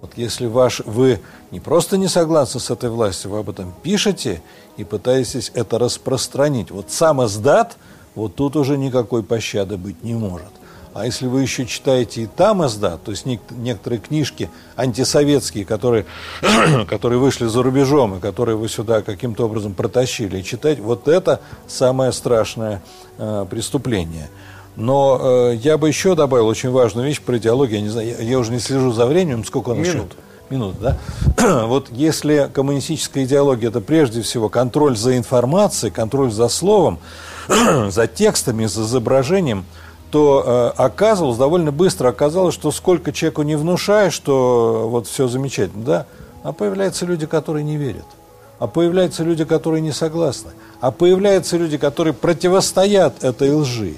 Вот 0.01 0.13
если 0.17 0.47
ваш, 0.47 0.81
вы 0.81 1.21
не 1.51 1.61
просто 1.61 1.99
не 1.99 2.09
согласны 2.09 2.61
с 2.61 2.71
этой 2.71 2.89
властью, 2.89 3.33
вы 3.33 3.39
об 3.41 3.51
этом 3.51 3.75
пишете 3.83 4.43
и 4.77 4.85
пытаетесь 4.85 5.53
это 5.55 5.79
распространить. 5.79 6.71
Вот 6.71 6.91
сам 6.91 7.25
издат, 7.25 7.77
вот 8.15 8.35
тут 8.35 8.57
уже 8.57 8.79
никакой 8.79 9.23
пощады 9.23 9.77
быть 9.77 10.03
не 10.03 10.15
может. 10.15 10.51
А 10.93 11.07
если 11.07 11.27
вы 11.27 11.43
еще 11.43 11.67
читаете 11.67 12.23
и 12.23 12.27
там 12.27 12.69
СДА, 12.69 12.99
то 12.99 13.13
есть 13.13 13.25
некоторые 13.25 14.01
книжки 14.01 14.51
антисоветские, 14.75 15.65
которые, 15.65 16.05
которые 16.89 17.21
вышли 17.21 17.47
за 17.47 17.63
рубежом 17.63 18.17
и 18.17 18.21
которые 18.21 18.57
вы 18.57 18.69
сюда 18.69 19.03
каким-то 19.03 19.45
образом 19.45 19.75
протащили, 19.75 20.43
читать, 20.43 20.81
вот 20.81 21.07
это 21.07 21.41
самое 21.69 22.11
страшное 22.11 22.83
э, 23.19 23.47
преступление. 23.49 24.29
Но 24.77 25.19
э, 25.21 25.55
я 25.57 25.79
бы 25.79 25.89
еще 25.89 26.15
добавил 26.15 26.47
очень 26.47 26.71
важную 26.71 27.07
вещь 27.07 27.21
про 27.21 27.39
идеологию. 27.39 27.79
Я, 27.79 27.83
не 27.83 27.89
знаю, 27.89 28.09
я, 28.09 28.17
я 28.19 28.39
уже 28.39 28.53
не 28.53 28.61
слежу 28.61 28.93
за 28.93 29.07
временем, 29.07 29.45
сколько 29.45 29.75
нас 29.75 29.87
Минут. 29.87 30.17
Минут, 30.49 30.77
да? 30.81 30.99
вот 31.67 31.89
если 31.91 32.51
коммунистическая 32.53 33.25
идеология 33.25 33.69
это 33.69 33.81
прежде 33.81 34.23
всего 34.23 34.49
контроль 34.49 34.97
за 34.97 35.17
информацией, 35.17 35.93
контроль 35.93 36.31
за 36.31 36.49
словом, 36.49 36.99
за 37.89 38.07
текстами, 38.07 38.67
за 38.67 38.83
изображением– 38.83 39.65
то 40.11 40.73
э, 40.77 40.83
оказывалось, 40.83 41.39
довольно 41.39 41.73
быстро 41.73 42.09
оказалось, 42.09 42.55
что 42.55 42.71
сколько 42.73 43.13
человеку 43.13 43.43
не 43.43 43.57
внушаешь, 43.57 44.13
что 44.13 44.89
вот 44.91 45.07
все 45.07 45.29
замечательно, 45.29 45.85
да, 45.85 46.07
а 46.43 46.53
появляются 46.53 47.07
люди, 47.07 47.27
которые 47.27 47.65
не 47.65 47.77
верят. 47.77 48.05
А 48.59 48.67
появляются 48.67 49.23
люди, 49.23 49.45
которые 49.45 49.81
не 49.81 49.93
согласны. 49.93 50.51
А 50.81 50.91
появляются 50.91 51.57
люди, 51.57 51.79
которые 51.79 52.13
противостоят 52.13 53.25
этой 53.25 53.53
лжи. 53.53 53.95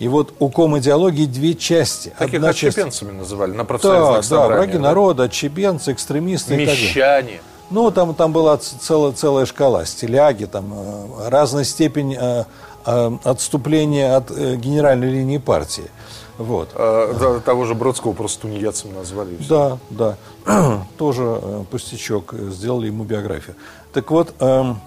И 0.00 0.08
вот 0.08 0.32
у 0.38 0.48
ком-идеологии 0.48 1.26
две 1.26 1.54
части. 1.54 2.12
Таких 2.18 2.36
Одна 2.36 2.48
отщепенцами 2.48 3.10
часть... 3.10 3.20
называли 3.20 3.52
на 3.52 3.66
профсоюзных 3.66 4.28
да, 4.30 4.36
Да, 4.36 4.46
враги 4.48 4.72
да? 4.72 4.78
народа, 4.78 5.24
отщепенцы, 5.24 5.92
экстремисты 5.92 6.56
Мещане. 6.56 7.42
Ну, 7.68 7.90
там, 7.90 8.14
там 8.14 8.32
была 8.32 8.56
целая, 8.56 9.12
целая 9.12 9.44
шкала, 9.44 9.84
стиляги, 9.84 10.46
там 10.46 10.72
э, 10.74 11.28
разная 11.28 11.64
степень 11.64 12.16
э, 12.18 12.44
э, 12.86 13.10
отступления 13.24 14.16
от 14.16 14.30
генеральной 14.30 15.10
линии 15.10 15.38
партии. 15.38 15.90
Вот. 16.38 16.70
А, 16.74 17.40
того 17.40 17.66
же 17.66 17.74
Бродского 17.74 18.14
просто 18.14 18.42
тунеядцем 18.42 18.94
назвали. 18.94 19.36
Да, 19.46 19.76
да. 19.90 20.16
Тоже 20.96 21.38
пустячок. 21.70 22.32
Сделали 22.32 22.86
ему 22.86 23.04
биографию. 23.04 23.54
Так 23.92 24.10
вот, 24.10 24.32
эм, 24.40 24.80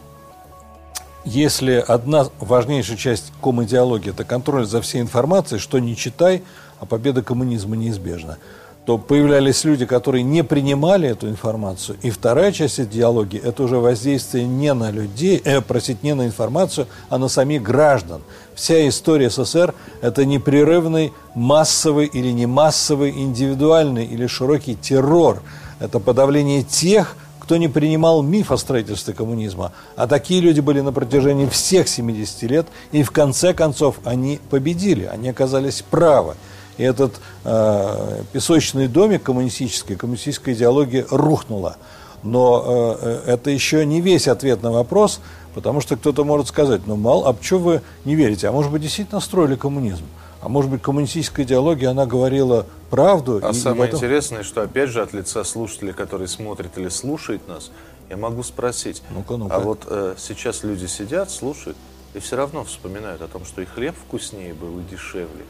если 1.26 1.84
одна 1.88 2.28
важнейшая 2.40 2.98
часть 2.98 3.32
ком-идеологии– 3.42 4.10
это 4.12 4.24
контроль 4.24 4.66
за 4.66 4.82
всей 4.82 5.02
информацией, 5.02 5.60
что 5.60 5.80
не 5.80 5.96
читай, 5.96 6.44
а 6.80 6.86
победа 6.86 7.22
коммунизма 7.22 7.76
неизбежна, 7.76 8.38
то 8.86 8.98
появлялись 8.98 9.64
люди, 9.64 9.86
которые 9.86 10.24
не 10.24 10.44
принимали 10.44 11.08
эту 11.08 11.30
информацию. 11.30 11.98
И 12.02 12.10
вторая 12.10 12.52
часть 12.52 12.80
идеологии– 12.82 13.40
это 13.44 13.64
уже 13.64 13.78
воздействие 13.78 14.46
не 14.46 14.74
на 14.74 14.92
людей, 14.92 15.42
э, 15.46 15.62
простите, 15.62 16.00
не 16.02 16.14
на 16.14 16.26
информацию, 16.26 16.88
а 17.10 17.18
на 17.18 17.30
самих 17.30 17.62
граждан. 17.62 18.22
Вся 18.56 18.86
история 18.88 19.30
СССР– 19.30 19.74
это 20.02 20.26
непрерывный 20.26 21.14
массовый 21.34 22.08
или 22.08 22.32
не 22.32 22.46
массовый, 22.46 23.12
индивидуальный 23.12 24.06
или 24.06 24.28
широкий 24.28 24.76
террор. 24.76 25.42
Это 25.80 26.00
подавление 26.00 26.64
тех, 26.64 27.16
кто 27.44 27.58
не 27.58 27.68
принимал 27.68 28.24
миф 28.24 28.52
о 28.54 28.58
строительстве 28.58 29.14
коммунизма. 29.14 29.74
А 29.98 30.08
такие 30.08 30.40
люди 30.40 30.62
были 30.62 30.80
на 30.80 30.94
протяжении 30.94 31.46
всех 31.46 31.90
70 31.90 32.44
лет, 32.44 32.68
и 32.94 33.04
в 33.04 33.12
конце 33.12 33.54
концов 33.54 34.00
они 34.06 34.40
победили, 34.50 35.06
они 35.06 35.28
оказались 35.30 35.82
правы. 35.82 36.36
И 36.78 36.84
этот 36.84 37.20
э, 37.44 38.22
песочный 38.32 38.88
домик 38.88 39.24
коммунистический, 39.24 39.96
коммунистическая 39.96 40.54
идеология 40.54 41.06
рухнула. 41.10 41.76
Но 42.24 42.64
э, 42.66 43.22
э 43.28 43.34
это 43.34 43.50
еще 43.50 43.86
не 43.86 44.00
весь 44.00 44.30
ответ 44.30 44.64
на 44.64 44.72
вопрос, 44.72 45.20
потому 45.54 45.82
что 45.82 45.98
кто-то 45.98 46.24
может 46.24 46.48
сказать, 46.48 46.88
ну, 46.88 46.96
мало, 46.96 47.28
а 47.28 47.34
почему 47.34 47.60
вы 47.60 47.82
не 48.06 48.16
верите? 48.16 48.48
А 48.48 48.54
может 48.54 48.72
быть, 48.72 48.82
действительно 48.82 49.20
строили 49.20 49.56
коммунизм? 49.56 50.06
А 50.44 50.50
может 50.50 50.70
быть, 50.70 50.82
коммунистическая 50.82 51.44
идеология, 51.44 51.90
она 51.90 52.06
говорила 52.06 52.66
правду. 52.90 53.40
А 53.42 53.54
самое 53.54 53.86
этом... 53.86 53.98
интересное, 53.98 54.44
что 54.44 54.62
опять 54.62 54.90
же 54.90 55.02
от 55.02 55.14
лица 55.14 55.42
слушателей, 55.46 55.94
который 55.94 56.28
смотрит 56.28 56.78
или 56.78 56.90
слушает 56.90 57.48
нас, 57.48 57.72
я 58.10 58.18
могу 58.18 58.44
спросить, 58.44 59.02
ну-ка, 59.10 59.38
ну-ка. 59.38 59.56
а 59.56 59.60
вот 59.60 59.84
э, 59.88 60.16
сейчас 60.18 60.64
люди 60.64 60.86
сидят, 60.86 61.32
слушают, 61.32 61.78
и 62.14 62.20
все 62.20 62.36
равно 62.36 62.66
вспоминают 62.66 63.22
о 63.22 63.30
том, 63.30 63.46
что 63.46 63.62
и 63.62 63.66
хлеб 63.66 63.96
вкуснее 63.96 64.54
был, 64.54 64.82
и 64.82 64.84
дешевле. 64.84 65.46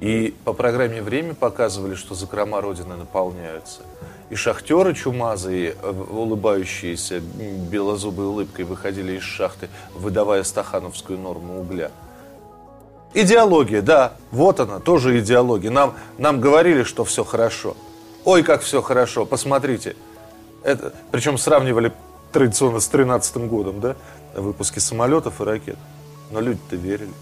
И 0.00 0.34
по 0.46 0.54
программе 0.54 1.02
«Время» 1.02 1.34
показывали, 1.34 1.94
что 1.94 2.14
закрома 2.14 2.62
Родины 2.62 2.96
наполняются. 2.96 3.82
И 4.30 4.36
шахтеры 4.36 4.94
чумазые, 4.94 5.76
э, 5.82 5.90
улыбающиеся 5.90 7.20
белозубой 7.20 8.24
улыбкой, 8.24 8.64
выходили 8.64 9.18
из 9.18 9.22
шахты, 9.22 9.68
выдавая 9.94 10.44
стахановскую 10.44 11.18
норму 11.18 11.60
угля. 11.60 11.90
Идеология, 13.12 13.82
да, 13.82 14.12
вот 14.30 14.60
она, 14.60 14.78
тоже 14.78 15.18
идеология. 15.18 15.70
Нам, 15.70 15.94
нам 16.18 16.40
говорили, 16.40 16.84
что 16.84 17.04
все 17.04 17.24
хорошо. 17.24 17.76
Ой, 18.24 18.42
как 18.42 18.62
все 18.62 18.82
хорошо, 18.82 19.26
посмотрите. 19.26 19.96
Это, 20.62 20.92
причем 21.10 21.38
сравнивали 21.38 21.92
традиционно 22.32 22.78
с 22.80 22.86
13 22.86 23.36
годом, 23.48 23.80
да, 23.80 23.96
выпуски 24.34 24.78
самолетов 24.78 25.40
и 25.40 25.44
ракет. 25.44 25.78
Но 26.30 26.40
люди-то 26.40 26.76
верили. 26.76 27.12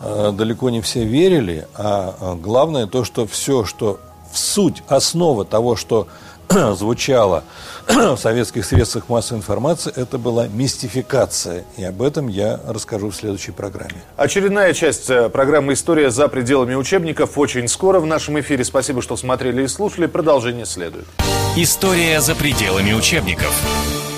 А, 0.00 0.30
далеко 0.30 0.70
не 0.70 0.80
все 0.80 1.04
верили, 1.04 1.66
а, 1.74 2.14
а 2.20 2.34
главное 2.36 2.86
то, 2.86 3.04
что 3.04 3.26
все, 3.26 3.64
что 3.64 3.98
в 4.32 4.38
суть, 4.38 4.82
основа 4.88 5.44
того, 5.44 5.74
что 5.74 6.06
звучало 6.74 7.44
в 7.88 8.16
советских 8.16 8.64
средствах 8.64 9.08
массовой 9.08 9.38
информации, 9.38 9.92
это 9.94 10.18
была 10.18 10.46
мистификация. 10.48 11.64
И 11.76 11.84
об 11.84 12.02
этом 12.02 12.28
я 12.28 12.60
расскажу 12.66 13.10
в 13.10 13.16
следующей 13.16 13.52
программе. 13.52 14.02
Очередная 14.16 14.72
часть 14.72 15.10
э, 15.10 15.28
программы 15.28 15.74
«История 15.74 16.10
за 16.10 16.28
пределами 16.28 16.74
учебников» 16.74 17.36
очень 17.38 17.68
скоро 17.68 18.00
в 18.00 18.06
нашем 18.06 18.38
эфире. 18.40 18.64
Спасибо, 18.64 19.02
что 19.02 19.16
смотрели 19.16 19.64
и 19.64 19.68
слушали. 19.68 20.06
Продолжение 20.06 20.66
следует. 20.66 21.06
История 21.56 22.20
за 22.20 22.34
пределами 22.34 22.92
учебников. 22.92 24.13